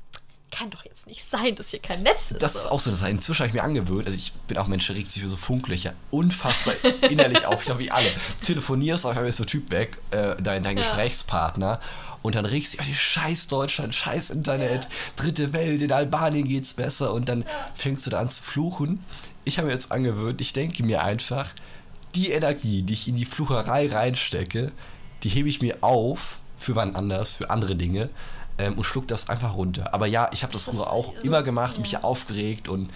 kann 0.54 0.70
doch 0.70 0.86
jetzt 0.86 1.08
nicht 1.08 1.24
sein, 1.24 1.56
dass 1.56 1.72
hier 1.72 1.80
kein 1.80 2.04
Netz 2.04 2.32
ist. 2.32 2.42
Das 2.42 2.56
ist 2.56 2.68
auch 2.68 2.80
so, 2.80 2.92
das 2.92 3.02
inzwischen 3.02 3.40
habe 3.40 3.48
ich 3.50 3.54
mir 3.54 3.64
angewöhnt. 3.64 4.06
Also 4.06 4.18
ich 4.18 4.34
bin 4.48 4.58
auch 4.58 4.68
Mensch, 4.68 4.88
der 4.88 4.96
regt 4.96 5.12
sich 5.12 5.24
für 5.24 5.30
so 5.30 5.38
Funklöcher 5.38 5.94
unfassbar 6.12 6.76
innerlich 7.10 7.46
auf. 7.46 7.60
Ich 7.62 7.66
glaube, 7.66 7.82
wie 7.82 7.92
alle. 7.92 8.08
Telefonierst 8.46 9.06
auf 9.06 9.12
einmal 9.12 9.30
ist 9.30 9.38
so 9.38 9.46
Typ 9.46 9.72
weg, 9.72 9.98
äh, 10.12 10.36
dein, 10.42 10.64
dein 10.64 10.78
Ja. 10.78 10.84
Gesprächspartner. 10.84 11.80
Und 12.22 12.36
dann 12.36 12.46
regst 12.46 12.74
du 12.74 12.78
dich, 12.78 12.86
oh, 12.86 12.90
die 12.90 12.96
scheiß 12.96 13.48
Deutschland, 13.48 13.94
scheiß 13.96 14.30
Internet, 14.30 14.88
dritte 15.16 15.52
Welt, 15.52 15.82
in 15.82 15.92
Albanien 15.92 16.48
geht's 16.48 16.74
besser. 16.74 17.14
Und 17.14 17.28
dann 17.28 17.44
fängst 17.76 18.06
du 18.06 18.10
da 18.12 18.20
an 18.20 18.30
zu 18.30 18.42
fluchen. 18.44 19.04
Ich 19.44 19.58
habe 19.58 19.68
mir 19.68 19.74
jetzt 19.74 19.92
angewöhnt, 19.92 20.40
ich 20.40 20.54
denke 20.54 20.84
mir 20.84 21.04
einfach, 21.04 21.50
die 22.16 22.30
Energie, 22.32 22.84
die 22.84 22.94
ich 22.94 23.08
in 23.08 23.16
die 23.16 23.26
Flucherei 23.26 23.88
reinstecke, 23.92 24.72
die 25.24 25.30
hebe 25.30 25.50
ich 25.50 25.62
mir 25.62 25.78
auf 25.82 26.38
für 26.58 26.76
wann 26.76 26.96
anders, 26.96 27.36
für 27.36 27.50
andere 27.50 27.76
Dinge. 27.76 28.10
Ähm, 28.60 28.76
und 28.78 28.84
schluck 28.84 29.08
das 29.08 29.30
einfach 29.30 29.56
runter. 29.56 29.94
Aber 29.94 30.06
ja, 30.06 30.30
ich 30.32 30.44
habe 30.44 30.54
das 30.54 30.66
Das 30.66 30.76
früher 30.76 30.92
auch 30.92 31.14
so- 31.18 31.24
immer 31.28 31.42
gemacht, 31.44 31.76
ja. 31.76 31.82
mich 31.82 32.04
aufgeregt 32.04 32.68
und 32.70 32.92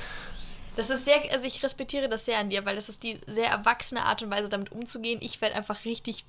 Das 0.75 0.89
ist 0.91 1.05
sehr, 1.05 1.15
also 1.31 1.45
ich 1.47 1.63
respektiere 1.63 2.07
das 2.09 2.25
sehr 2.25 2.37
an 2.37 2.49
dir, 2.51 2.63
weil 2.65 2.75
das 2.75 2.89
ist 2.89 3.01
die 3.03 3.19
sehr 3.25 3.49
erwachsene 3.49 4.03
Art 4.05 4.21
und 4.21 4.29
Weise, 4.29 4.49
damit 4.49 4.71
umzugehen. 4.71 5.17
Ich 5.21 5.41
werde 5.41 5.55
einfach 5.55 5.83
richtig, 5.85 6.25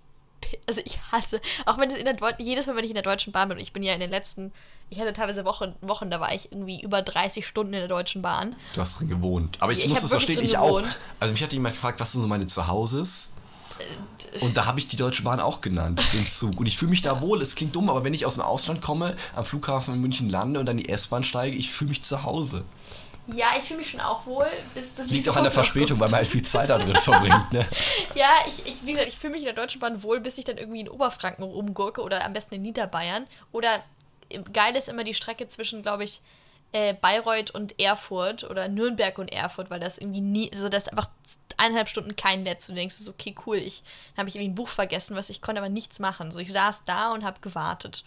also 0.66 0.80
ich 0.82 0.98
hasse, 1.12 1.42
auch 1.66 1.76
wenn 1.76 1.90
es 1.90 1.96
in 1.98 2.06
der 2.06 2.14
Deu 2.14 2.32
jedes 2.38 2.66
Mal, 2.66 2.74
wenn 2.76 2.84
ich 2.84 2.90
in 2.90 2.94
der 2.94 3.02
Deutschen 3.02 3.30
Bahn 3.32 3.48
bin, 3.50 3.58
und 3.58 3.62
ich 3.62 3.74
bin 3.74 3.82
ja 3.82 3.92
in 3.92 4.00
den 4.00 4.08
letzten, 4.08 4.50
ich 4.88 4.98
hatte 4.98 5.12
teilweise 5.12 5.44
Wochen, 5.44 5.74
Wochen, 5.82 6.10
da 6.10 6.18
war 6.20 6.32
ich 6.34 6.50
irgendwie 6.50 6.80
über 6.80 7.02
30 7.02 7.46
Stunden 7.46 7.74
in 7.74 7.80
der 7.80 7.88
Deutschen 7.88 8.22
Bahn. 8.22 8.56
Du 8.72 8.80
hast 8.80 8.98
drin 8.98 9.08
gewohnt. 9.08 9.58
Aber 9.60 9.72
ich, 9.72 9.84
Ich 9.84 9.90
muss 9.90 10.00
das 10.00 10.08
verstehen, 10.08 10.40
ich 10.42 10.56
auch. 10.56 10.78
gewohnt. 10.78 10.98
Also 11.20 11.32
mich 11.32 11.42
hat 11.42 11.52
jemand 11.52 11.74
gefragt, 11.74 12.00
was 12.00 12.12
sind 12.12 12.22
so 12.22 12.28
meine 12.28 12.46
Zuhauses? 12.46 13.34
Und 14.40 14.56
da 14.56 14.66
habe 14.66 14.78
ich 14.78 14.88
die 14.88 14.96
Deutsche 14.96 15.22
Bahn 15.22 15.40
auch 15.40 15.60
genannt, 15.60 16.02
den 16.12 16.26
Zug. 16.26 16.58
Und 16.58 16.66
ich 16.66 16.76
fühle 16.78 16.90
mich 16.90 17.02
da 17.02 17.20
wohl, 17.20 17.42
es 17.42 17.54
klingt 17.54 17.74
dumm, 17.74 17.90
aber 17.90 18.04
wenn 18.04 18.14
ich 18.14 18.26
aus 18.26 18.34
dem 18.34 18.42
Ausland 18.42 18.82
komme, 18.82 19.16
am 19.34 19.44
Flughafen 19.44 19.94
in 19.94 20.00
München 20.00 20.28
lande 20.28 20.60
und 20.60 20.66
dann 20.66 20.76
die 20.76 20.88
S-Bahn 20.88 21.22
steige, 21.22 21.56
ich 21.56 21.70
fühle 21.70 21.90
mich 21.90 22.02
zu 22.02 22.24
Hause. 22.24 22.64
Ja, 23.34 23.48
ich 23.58 23.64
fühle 23.64 23.80
mich 23.80 23.90
schon 23.90 24.00
auch 24.00 24.24
wohl, 24.24 24.46
bis 24.74 24.94
das 24.94 25.10
Liegt 25.10 25.28
auch 25.28 25.36
an 25.36 25.44
der 25.44 25.52
Verspätung, 25.52 26.00
weil 26.00 26.08
man 26.08 26.18
halt 26.18 26.28
viel 26.28 26.44
Zeit 26.44 26.70
da 26.70 26.78
drin 26.78 26.96
verbringt. 26.96 27.52
Ne? 27.52 27.66
Ja, 28.14 28.30
ich, 28.48 28.66
ich, 28.66 28.78
wie 28.84 28.92
gesagt, 28.92 29.08
ich 29.08 29.18
fühle 29.18 29.32
mich 29.32 29.40
in 29.42 29.46
der 29.46 29.54
Deutschen 29.54 29.80
Bahn 29.80 30.02
wohl, 30.02 30.20
bis 30.20 30.38
ich 30.38 30.44
dann 30.44 30.56
irgendwie 30.56 30.80
in 30.80 30.88
Oberfranken 30.88 31.44
rumgurke 31.44 32.02
oder 32.02 32.24
am 32.24 32.32
besten 32.32 32.54
in 32.54 32.62
Niederbayern. 32.62 33.26
Oder 33.52 33.82
äh, 34.30 34.40
geil 34.52 34.74
ist 34.76 34.88
immer 34.88 35.04
die 35.04 35.12
Strecke 35.12 35.46
zwischen, 35.46 35.82
glaube 35.82 36.04
ich, 36.04 36.22
äh, 36.72 36.94
Bayreuth 36.94 37.50
und 37.50 37.78
Erfurt 37.78 38.44
oder 38.44 38.68
Nürnberg 38.68 39.18
und 39.18 39.32
Erfurt, 39.32 39.70
weil 39.70 39.80
das 39.80 39.98
irgendwie 39.98 40.20
nie, 40.20 40.50
also 40.50 40.68
das 40.70 40.84
ist 40.84 40.88
einfach 40.90 41.08
eineinhalb 41.58 41.88
Stunden 41.88 42.16
kein 42.16 42.42
Netz 42.44 42.68
und 42.68 42.74
du 42.76 42.80
denkst 42.80 42.94
so, 42.96 43.10
okay, 43.10 43.34
cool, 43.46 43.56
ich 43.56 43.82
habe 44.16 44.28
ich 44.28 44.36
irgendwie 44.36 44.52
ein 44.52 44.54
Buch 44.54 44.68
vergessen, 44.68 45.16
was 45.16 45.28
ich 45.30 45.42
konnte 45.42 45.60
aber 45.60 45.68
nichts 45.68 45.98
machen. 45.98 46.32
So, 46.32 46.38
ich 46.38 46.52
saß 46.52 46.84
da 46.84 47.12
und 47.12 47.24
habe 47.24 47.40
gewartet. 47.40 48.04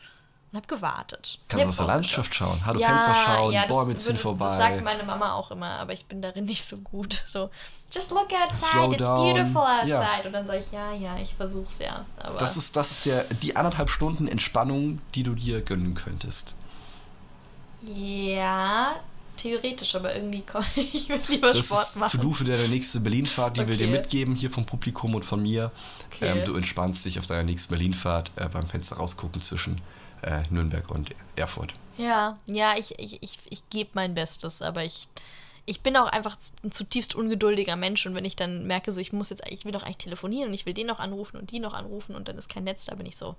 Und 0.51 0.57
habe 0.57 0.67
gewartet. 0.67 1.39
Kannst 1.47 1.65
aus 1.67 1.77
der. 1.77 1.85
Landschaft 1.85 2.35
schauen, 2.35 2.65
hallo 2.65 2.79
Fenster 2.79 3.15
schauen, 3.15 3.53
ja, 3.53 3.65
Bäume 3.67 3.95
ziehen 3.95 4.17
vorbei. 4.17 4.47
Das 4.47 4.57
sagt 4.57 4.83
meine 4.83 5.03
Mama 5.03 5.33
auch 5.33 5.51
immer, 5.51 5.79
aber 5.79 5.93
ich 5.93 6.05
bin 6.07 6.21
darin 6.21 6.43
nicht 6.53 6.65
so 6.65 6.77
gut. 6.77 7.23
So, 7.25 7.49
just 7.89 8.11
look 8.11 8.27
outside, 8.33 8.71
Slow 8.71 8.91
it's 8.91 9.05
down. 9.05 9.33
beautiful 9.33 9.61
outside. 9.61 9.89
Ja. 9.89 10.21
Und 10.25 10.33
dann 10.33 10.47
sage 10.47 10.59
ich, 10.59 10.71
ja, 10.73 10.91
ja, 10.93 11.17
ich 11.17 11.33
versuch's 11.35 11.79
ja. 11.79 12.05
Aber 12.17 12.37
Das 12.37 12.57
ist, 12.57 12.75
das 12.75 12.91
ist 12.91 13.05
der, 13.05 13.23
die 13.25 13.55
anderthalb 13.55 13.89
Stunden 13.89 14.27
Entspannung, 14.27 14.99
die 15.15 15.23
du 15.23 15.35
dir 15.35 15.61
gönnen 15.61 15.93
könntest. 15.95 16.55
ja, 17.83 18.95
theoretisch, 19.41 19.95
aber 19.95 20.15
irgendwie 20.15 20.43
komm, 20.49 20.63
ich 20.75 21.10
würde 21.10 21.32
lieber 21.32 21.51
Das 21.51 21.65
Sport 21.65 21.84
ist 21.88 21.95
machen. 21.97 22.19
To-Do 22.19 22.34
für 22.34 22.43
deine 22.43 22.67
nächste 22.67 22.99
Berlinfahrt, 22.99 23.58
die 23.58 23.67
wir 23.67 23.77
dir 23.77 23.88
Okay. 23.88 23.97
mitgeben, 23.97 24.36
hier 24.36 24.51
vom 24.51 24.65
Publikum 24.65 25.15
und 25.15 25.25
von 25.25 25.41
mir. 25.41 25.71
Okay. 26.15 26.30
Ähm, 26.39 26.45
du 26.45 26.56
entspannst 26.56 27.04
dich 27.06 27.19
auf 27.19 27.25
deiner 27.25 27.43
nächsten 27.43 27.69
Berlinfahrt 27.69 28.32
äh, 28.36 28.47
beim 28.47 28.65
Fenster 28.67 28.97
rausgucken 28.97 29.41
zwischen 29.41 29.82
äh, 30.21 30.43
Nürnberg 30.49 30.89
und 30.89 31.10
Erfurt. 31.36 31.73
Ja, 31.97 32.38
ja, 32.45 32.75
ich, 32.77 32.97
ich, 32.99 33.21
ich, 33.21 33.38
ich 33.49 33.69
gebe 33.69 33.89
mein 33.93 34.13
Bestes, 34.13 34.62
aber 34.62 34.84
ich, 34.84 35.08
ich 35.65 35.82
bin 35.82 35.95
auch 35.97 36.08
einfach 36.08 36.38
ein 36.63 36.71
zutiefst 36.71 37.15
ungeduldiger 37.15 37.75
Mensch 37.75 38.06
und 38.06 38.15
wenn 38.15 38.25
ich 38.25 38.36
dann 38.36 38.65
merke, 38.65 38.91
so 38.91 39.01
ich 39.01 39.13
muss 39.13 39.30
jetzt, 39.30 39.43
ich 39.49 39.65
will 39.65 39.71
doch 39.71 39.84
eigentlich 39.84 39.97
telefonieren 39.97 40.49
und 40.49 40.54
ich 40.54 40.65
will 40.65 40.73
den 40.73 40.88
noch 40.88 40.99
anrufen 40.99 41.38
und 41.38 41.51
die 41.51 41.60
noch 41.60 41.73
anrufen 41.73 42.15
und 42.15 42.27
dann 42.27 42.38
ist 42.38 42.49
kein 42.49 42.63
Netz, 42.63 42.86
da 42.86 42.95
bin 42.95 43.06
ich 43.06 43.17
so, 43.17 43.36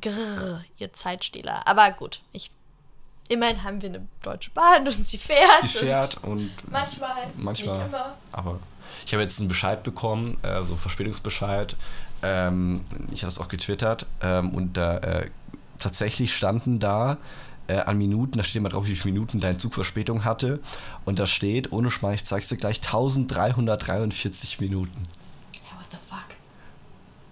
grrr, 0.00 0.64
ihr 0.78 0.92
Zeitstehler. 0.92 1.66
Aber 1.66 1.90
gut, 1.90 2.20
ich, 2.32 2.50
immerhin 3.30 3.62
haben 3.64 3.80
wir 3.80 3.88
eine 3.88 4.06
deutsche 4.22 4.50
Bahn 4.50 4.86
und 4.86 4.92
sie 4.92 5.18
fährt. 5.18 5.60
Sie 5.62 5.68
fährt 5.68 6.22
und 6.24 6.30
Und 6.32 6.50
manchmal, 6.70 7.28
manchmal, 7.36 7.78
nicht 7.78 7.86
immer. 7.88 8.16
aber 8.32 8.58
ich 9.06 9.12
habe 9.12 9.22
jetzt 9.22 9.38
einen 9.38 9.48
Bescheid 9.48 9.82
bekommen, 9.82 10.36
äh, 10.42 10.62
so 10.64 10.72
einen 10.72 10.78
Verspätungsbescheid. 10.80 11.76
Ähm, 12.22 12.84
ich 13.12 13.22
habe 13.22 13.28
das 13.32 13.38
auch 13.38 13.48
getwittert 13.48 14.06
ähm, 14.20 14.50
und 14.50 14.76
da 14.76 14.98
äh, 14.98 15.30
tatsächlich 15.78 16.34
standen 16.36 16.78
da 16.78 17.16
äh, 17.66 17.78
an 17.78 17.96
Minuten, 17.96 18.36
da 18.36 18.44
steht 18.44 18.56
immer 18.56 18.68
drauf, 18.68 18.86
wie 18.86 18.96
viele 18.96 19.14
Minuten 19.14 19.40
dein 19.40 19.58
Zug 19.58 19.74
Verspätung 19.74 20.24
hatte 20.24 20.60
und 21.06 21.18
da 21.18 21.26
steht, 21.26 21.72
ohne 21.72 21.90
Schmarrn, 21.90 22.14
ich 22.14 22.24
zeig's 22.24 22.48
dir 22.48 22.56
gleich, 22.56 22.78
1343 22.78 24.60
Minuten. 24.60 25.02
Ja, 25.54 25.78
what 25.78 25.86
the 25.90 25.96
fuck? 26.08 26.36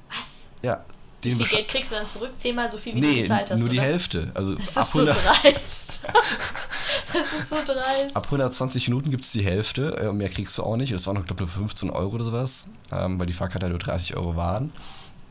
Was? 0.08 0.46
Ja, 0.62 0.84
Wie 1.22 1.30
den 1.30 1.38
viel 1.38 1.56
Geld 1.56 1.68
kriegst 1.68 1.90
du 1.92 1.96
dann 1.96 2.06
zurück? 2.06 2.30
Zehnmal 2.36 2.68
so 2.68 2.78
viel, 2.78 2.94
wie 2.94 3.00
du 3.00 3.06
Nee, 3.06 3.22
gezahlt 3.22 3.50
hast, 3.50 3.58
nur 3.60 3.68
die 3.68 3.78
oder? 3.78 3.86
Hälfte. 3.86 4.30
Also 4.34 4.54
Das 4.54 4.76
ab 4.76 4.84
ist 4.84 4.92
so 4.92 4.98
100, 5.00 5.16
dreist. 5.24 6.00
das 7.12 7.32
ist 7.40 7.48
so 7.48 7.56
dreist. 7.56 8.16
Ab 8.16 8.24
120 8.24 8.88
Minuten 8.88 9.10
gibt 9.10 9.24
es 9.24 9.32
die 9.32 9.42
Hälfte, 9.44 9.96
äh, 9.96 10.12
mehr 10.12 10.28
kriegst 10.28 10.56
du 10.58 10.62
auch 10.62 10.76
nicht. 10.76 10.92
Das 10.92 11.06
waren 11.06 11.16
noch, 11.16 11.24
glaube 11.24 11.42
ich, 11.44 11.48
nur 11.56 11.66
15 11.66 11.90
Euro 11.90 12.14
oder 12.14 12.24
sowas, 12.24 12.68
ähm, 12.92 13.18
weil 13.18 13.26
die 13.26 13.32
Fahrkarte 13.32 13.64
halt 13.64 13.72
nur 13.72 13.80
30 13.80 14.16
Euro 14.16 14.36
waren. 14.36 14.72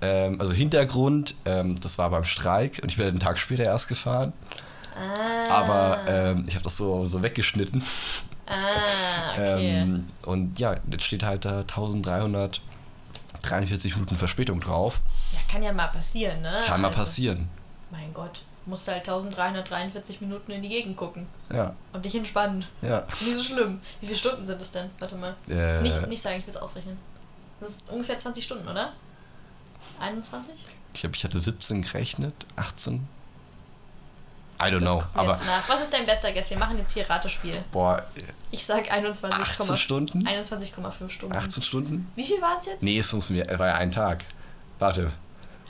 Ähm, 0.02 0.40
also 0.42 0.54
Hintergrund, 0.54 1.36
ähm, 1.46 1.80
das 1.80 1.98
war 1.98 2.10
beim 2.10 2.26
Streik 2.26 2.80
und 2.84 2.92
ich 2.92 2.98
bin 2.98 3.08
einen 3.08 3.20
Tag 3.20 3.40
später 3.40 3.64
erst 3.64 3.88
gefahren. 3.88 4.34
Ah, 4.96 5.54
Aber 5.54 6.00
ich 6.48 6.56
habe 6.56 6.64
das 6.64 6.76
so, 6.76 7.06
so 7.06 7.22
weggeschnitten. 7.24 7.84
ah, 8.48 8.54
okay. 9.34 9.88
Und 10.26 10.60
ja, 10.60 10.76
jetzt 10.92 11.04
steht 11.04 11.22
halt 11.24 11.46
da 11.46 11.64
1343 13.52 13.96
Minuten 13.96 14.18
Verspätung 14.18 14.60
drauf. 14.60 15.02
ja, 15.34 15.40
kann 15.52 15.64
ja 15.64 15.74
mal 15.74 15.88
passieren, 15.88 16.42
ne? 16.42 16.62
Kann 16.66 16.82
mal 16.82 16.90
Also, 16.90 17.00
passieren. 17.02 17.50
Mein 17.92 18.14
Gott. 18.14 18.44
Musst 18.66 18.86
halt 18.90 19.08
1343 19.08 20.20
Minuten 20.20 20.52
in 20.52 20.62
die 20.62 20.68
Gegend 20.68 20.98
gucken. 20.98 21.26
Ja, 21.52 21.74
Und 21.94 22.04
dich 22.04 22.16
entspannen. 22.16 22.66
ja. 22.82 23.00
Ist 23.00 23.22
nicht 23.22 23.38
so 23.38 23.44
schlimm. 23.44 23.80
Wie 24.02 24.08
viele 24.08 24.18
Stunden 24.20 24.46
sind 24.46 24.62
es 24.62 24.72
denn? 24.74 24.90
Warte 25.00 25.16
mal. 25.16 25.36
Äh, 25.50 25.82
Nicht, 25.82 26.06
nicht 26.08 26.22
sagen, 26.22 26.40
ich 26.40 26.46
will 26.46 26.54
es 26.54 26.58
ausrechnen. 26.58 26.98
Das 27.62 27.70
ist 27.72 27.90
ungefähr 27.90 28.18
20 28.18 28.44
Stunden, 28.44 28.68
oder? 28.68 28.92
21? 30.00 30.54
Ich 30.94 31.00
glaube, 31.02 31.16
ich 31.16 31.24
hatte 31.24 31.40
17 31.40 31.82
gerechnet, 31.82 32.34
18. 32.56 33.08
I 34.60 34.66
don't 34.72 34.80
know. 34.82 35.04
Aber 35.14 35.34
nach. 35.46 35.70
Was 35.70 35.82
ist 35.82 35.94
dein 35.94 36.06
bester 36.06 36.32
Guess? 36.32 36.50
Wir 36.50 36.58
machen 36.58 36.78
jetzt 36.78 36.94
hier 36.94 37.08
Ratespiel. 37.10 37.64
boah, 37.72 38.04
Ich 38.52 38.66
sag 38.66 38.92
21,5 38.92 39.32
18 39.40 39.78
Stunden? 39.78 40.28
21,5 40.28 41.10
Stunden. 41.10 41.36
18 41.36 41.62
Stunden? 41.64 42.12
Wie 42.16 42.26
viel 42.26 42.42
waren 42.42 42.58
es 42.60 42.66
jetzt? 42.66 42.82
Nee, 42.84 42.98
es 43.00 43.14
muss 43.14 43.30
mir, 43.30 43.46
war 43.60 43.68
ja 43.68 43.76
ein 43.76 43.92
Tag. 43.92 44.24
Warte. 44.80 45.12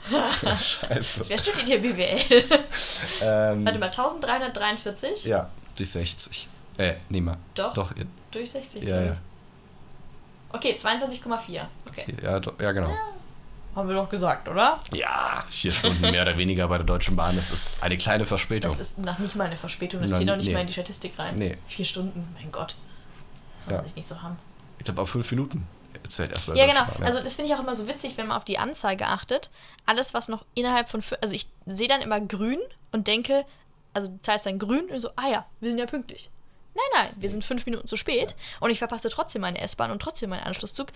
Scheiße. 0.10 1.28
Wer 1.28 1.38
studiert 1.38 1.66
hier 1.68 1.80
BWL? 1.82 2.44
Ähm, 3.20 3.64
Warte 3.66 3.78
mal, 3.78 3.86
1343 3.86 5.24
Ja, 5.24 5.50
durch 5.76 5.90
60. 5.90 6.48
Äh, 6.78 6.94
nee 7.08 7.20
mal. 7.20 7.36
Doch. 7.54 7.74
Doch, 7.74 7.96
ja, 7.96 8.04
durch 8.30 8.50
60. 8.50 8.86
ja. 8.86 9.02
ja. 9.06 9.16
Okay, 10.50 10.76
22,4. 10.80 11.60
Okay. 11.86 12.06
Ja, 12.22 12.40
do- 12.40 12.52
ja 12.60 12.72
genau. 12.72 12.94
Haben 13.78 13.88
wir 13.88 13.94
doch 13.94 14.08
gesagt, 14.08 14.48
oder? 14.48 14.80
Ja, 14.92 15.44
vier 15.48 15.70
Stunden 15.72 16.00
mehr 16.00 16.22
oder 16.22 16.36
weniger 16.36 16.66
bei 16.66 16.78
der 16.78 16.84
Deutschen 16.86 17.14
Bahn. 17.14 17.36
Das 17.36 17.52
ist 17.52 17.80
eine 17.82 17.96
kleine 17.96 18.26
Verspätung. 18.26 18.72
Das 18.72 18.80
ist 18.80 18.98
noch 18.98 19.20
nicht 19.20 19.36
mal 19.36 19.44
eine 19.44 19.56
Verspätung, 19.56 20.02
das 20.02 20.10
Nein, 20.10 20.18
zählt 20.18 20.30
auch 20.30 20.36
nicht 20.36 20.46
nee. 20.46 20.52
mal 20.52 20.60
in 20.62 20.66
die 20.66 20.72
Statistik 20.72 21.16
rein. 21.16 21.38
Nee. 21.38 21.56
Vier 21.68 21.84
Stunden, 21.84 22.28
mein 22.34 22.50
Gott. 22.50 22.74
Kann 23.62 23.70
Ja. 23.70 23.76
man 23.76 23.86
sich 23.86 23.94
nicht 23.94 24.08
so 24.08 24.20
haben. 24.20 24.36
Ich 24.78 24.84
glaube, 24.84 25.00
auf 25.00 25.10
fünf 25.10 25.30
Minuten 25.30 25.64
zählt 26.08 26.32
erstmal. 26.32 26.56
Ja, 26.56 26.66
genau. 26.66 26.86
Bahn, 26.86 27.04
Also 27.04 27.20
das 27.20 27.36
finde 27.36 27.52
ich 27.52 27.56
auch 27.56 27.62
immer 27.62 27.76
so 27.76 27.86
witzig, 27.86 28.16
wenn 28.16 28.26
man 28.26 28.36
auf 28.36 28.44
die 28.44 28.58
Anzeige 28.58 29.06
achtet. 29.06 29.48
Alles, 29.86 30.12
was 30.12 30.26
noch 30.26 30.44
innerhalb 30.54 30.88
von... 30.90 31.00
Also 31.20 31.36
ich 31.36 31.46
sehe 31.66 31.86
dann 31.86 32.00
immer 32.00 32.20
grün 32.20 32.58
und 32.90 33.06
denke, 33.06 33.44
also 33.94 34.08
du 34.08 34.20
zahlst 34.22 34.46
dann 34.46 34.58
grün 34.58 34.86
und 34.90 34.98
so, 34.98 35.10
ah 35.14 35.28
ja, 35.30 35.46
wir 35.60 35.70
sind 35.70 35.78
ja 35.78 35.86
pünktlich. 35.86 36.30
Nein, 36.74 37.04
nein, 37.04 37.14
wir 37.16 37.30
sind 37.30 37.44
fünf 37.44 37.64
Minuten 37.64 37.86
zu 37.86 37.96
spät 37.96 38.34
und 38.58 38.70
ich 38.70 38.78
verpasse 38.78 39.08
trotzdem 39.08 39.42
meine 39.42 39.60
S-Bahn 39.60 39.92
und 39.92 40.02
trotzdem 40.02 40.30
meinen 40.30 40.42
Anschlusszug. 40.42 40.88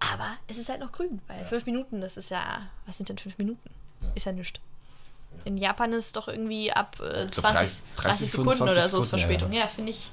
Aber 0.00 0.28
es 0.46 0.58
ist 0.58 0.68
halt 0.68 0.80
noch 0.80 0.92
grün, 0.92 1.20
weil 1.26 1.44
fünf 1.44 1.66
Minuten, 1.66 2.00
das 2.00 2.16
ist 2.16 2.30
ja... 2.30 2.62
Was 2.86 2.96
sind 2.96 3.08
denn 3.08 3.18
fünf 3.18 3.36
Minuten? 3.38 3.68
Ist 4.14 4.26
ja 4.26 4.32
nichts. 4.32 4.60
In 5.44 5.56
Japan 5.56 5.92
ist 5.92 6.06
es 6.06 6.12
doch 6.12 6.28
irgendwie 6.28 6.72
ab 6.72 6.96
äh, 7.00 7.26
glaub, 7.26 7.32
20, 7.32 7.52
30, 7.52 7.82
30 7.96 8.30
Sekunden 8.30 8.56
25 8.56 8.60
oder 8.60 8.88
so 8.88 8.98
ist 8.98 9.04
Sekunden, 9.04 9.04
ja, 9.04 9.26
Verspätung. 9.26 9.52
Ja, 9.52 9.66
finde 9.66 9.90
ich. 9.90 10.10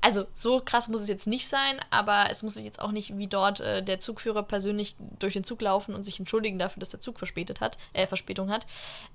Also 0.00 0.26
so 0.32 0.60
krass 0.60 0.88
muss 0.88 1.00
es 1.00 1.08
jetzt 1.08 1.26
nicht 1.26 1.48
sein, 1.48 1.80
aber 1.90 2.26
es 2.30 2.42
muss 2.42 2.54
sich 2.54 2.64
jetzt 2.64 2.80
auch 2.80 2.92
nicht 2.92 3.16
wie 3.18 3.26
dort 3.26 3.60
äh, 3.60 3.82
der 3.82 4.00
Zugführer 4.00 4.44
persönlich 4.44 4.94
durch 5.18 5.32
den 5.32 5.42
Zug 5.42 5.60
laufen 5.60 5.94
und 5.94 6.04
sich 6.04 6.20
entschuldigen 6.20 6.58
dafür, 6.58 6.80
dass 6.80 6.90
der 6.90 7.00
Zug 7.00 7.18
verspätet 7.18 7.60
hat, 7.60 7.78
äh, 7.94 8.06
Verspätung 8.06 8.50
hat. 8.50 8.66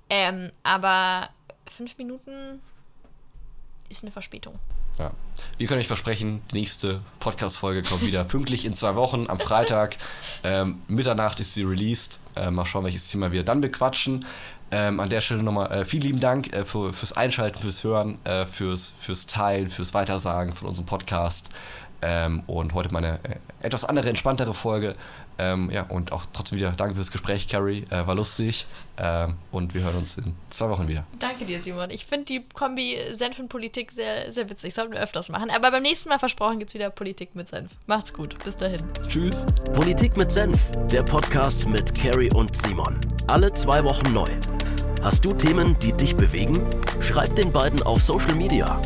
Ähm, 0.09 0.51
aber 0.63 1.29
fünf 1.69 1.97
Minuten 1.97 2.61
ist 3.97 4.03
eine 4.03 4.11
Verspätung. 4.11 4.59
Ja. 4.99 5.11
Wir 5.57 5.67
können 5.67 5.81
euch 5.81 5.87
versprechen, 5.87 6.41
die 6.51 6.59
nächste 6.59 7.01
Podcast-Folge 7.19 7.83
kommt 7.83 8.05
wieder 8.05 8.23
pünktlich 8.35 8.65
in 8.65 8.73
zwei 8.73 8.95
Wochen 8.95 9.25
am 9.27 9.39
Freitag. 9.39 9.97
Ähm, 10.43 10.81
Mitternacht 10.87 11.39
ist 11.39 11.53
sie 11.53 11.63
released. 11.63 12.19
Äh, 12.35 12.51
mal 12.51 12.65
schauen, 12.65 12.83
welches 12.85 13.07
Thema 13.07 13.31
wir 13.31 13.43
dann 13.43 13.61
bequatschen. 13.61 14.25
Ähm, 14.71 14.99
an 14.99 15.09
der 15.09 15.21
Stelle 15.21 15.43
nochmal 15.43 15.71
äh, 15.71 15.85
vielen 15.85 16.01
lieben 16.01 16.19
Dank 16.19 16.51
äh, 16.53 16.65
für, 16.65 16.93
fürs 16.93 17.13
Einschalten, 17.13 17.59
fürs 17.59 17.83
Hören, 17.83 18.17
äh, 18.25 18.45
fürs, 18.45 18.93
fürs 18.99 19.27
Teilen, 19.27 19.69
fürs 19.69 19.93
Weitersagen 19.93 20.55
von 20.55 20.67
unserem 20.67 20.87
Podcast. 20.87 21.51
Ähm, 22.03 22.43
und 22.47 22.73
heute 22.73 22.91
mal 22.91 23.03
eine 23.03 23.19
äh, 23.23 23.37
etwas 23.61 23.85
andere, 23.85 24.09
entspanntere 24.09 24.53
Folge. 24.53 24.93
Ähm, 25.39 25.71
ja, 25.71 25.83
und 25.83 26.11
auch 26.11 26.25
trotzdem 26.33 26.57
wieder 26.57 26.71
danke 26.71 26.95
fürs 26.95 27.11
Gespräch, 27.11 27.47
Carrie. 27.47 27.85
Äh, 27.89 28.05
war 28.05 28.13
lustig. 28.13 28.67
Ähm, 28.97 29.37
und 29.51 29.73
wir 29.73 29.81
hören 29.81 29.95
uns 29.95 30.17
in 30.17 30.35
zwei 30.49 30.69
Wochen 30.69 30.87
wieder. 30.87 31.05
Danke 31.19 31.45
dir, 31.45 31.61
Simon. 31.61 31.89
Ich 31.89 32.05
finde 32.05 32.25
die 32.25 32.43
Kombi 32.53 32.97
Senf 33.11 33.39
und 33.39 33.47
Politik 33.47 33.91
sehr, 33.91 34.31
sehr 34.31 34.49
witzig. 34.49 34.73
Sollten 34.73 34.93
wir 34.93 34.99
öfters 34.99 35.29
machen. 35.29 35.49
Aber 35.49 35.71
beim 35.71 35.81
nächsten 35.81 36.09
Mal 36.09 36.19
versprochen 36.19 36.59
gibt 36.59 36.71
es 36.71 36.75
wieder 36.75 36.89
Politik 36.89 37.35
mit 37.35 37.49
Senf. 37.49 37.71
Macht's 37.87 38.13
gut. 38.13 38.37
Bis 38.43 38.57
dahin. 38.57 38.81
Tschüss. 39.07 39.47
Politik 39.73 40.17
mit 40.17 40.31
Senf, 40.31 40.59
der 40.91 41.03
Podcast 41.03 41.67
mit 41.69 41.95
Carrie 41.95 42.31
und 42.33 42.55
Simon. 42.55 42.99
Alle 43.27 43.53
zwei 43.53 43.83
Wochen 43.83 44.13
neu. 44.13 44.29
Hast 45.01 45.23
du 45.23 45.31
Themen, 45.31 45.77
die 45.79 45.93
dich 45.93 46.15
bewegen? 46.15 46.69
Schreib 46.99 47.35
den 47.35 47.51
beiden 47.51 47.81
auf 47.83 48.03
Social 48.03 48.35
Media. 48.35 48.81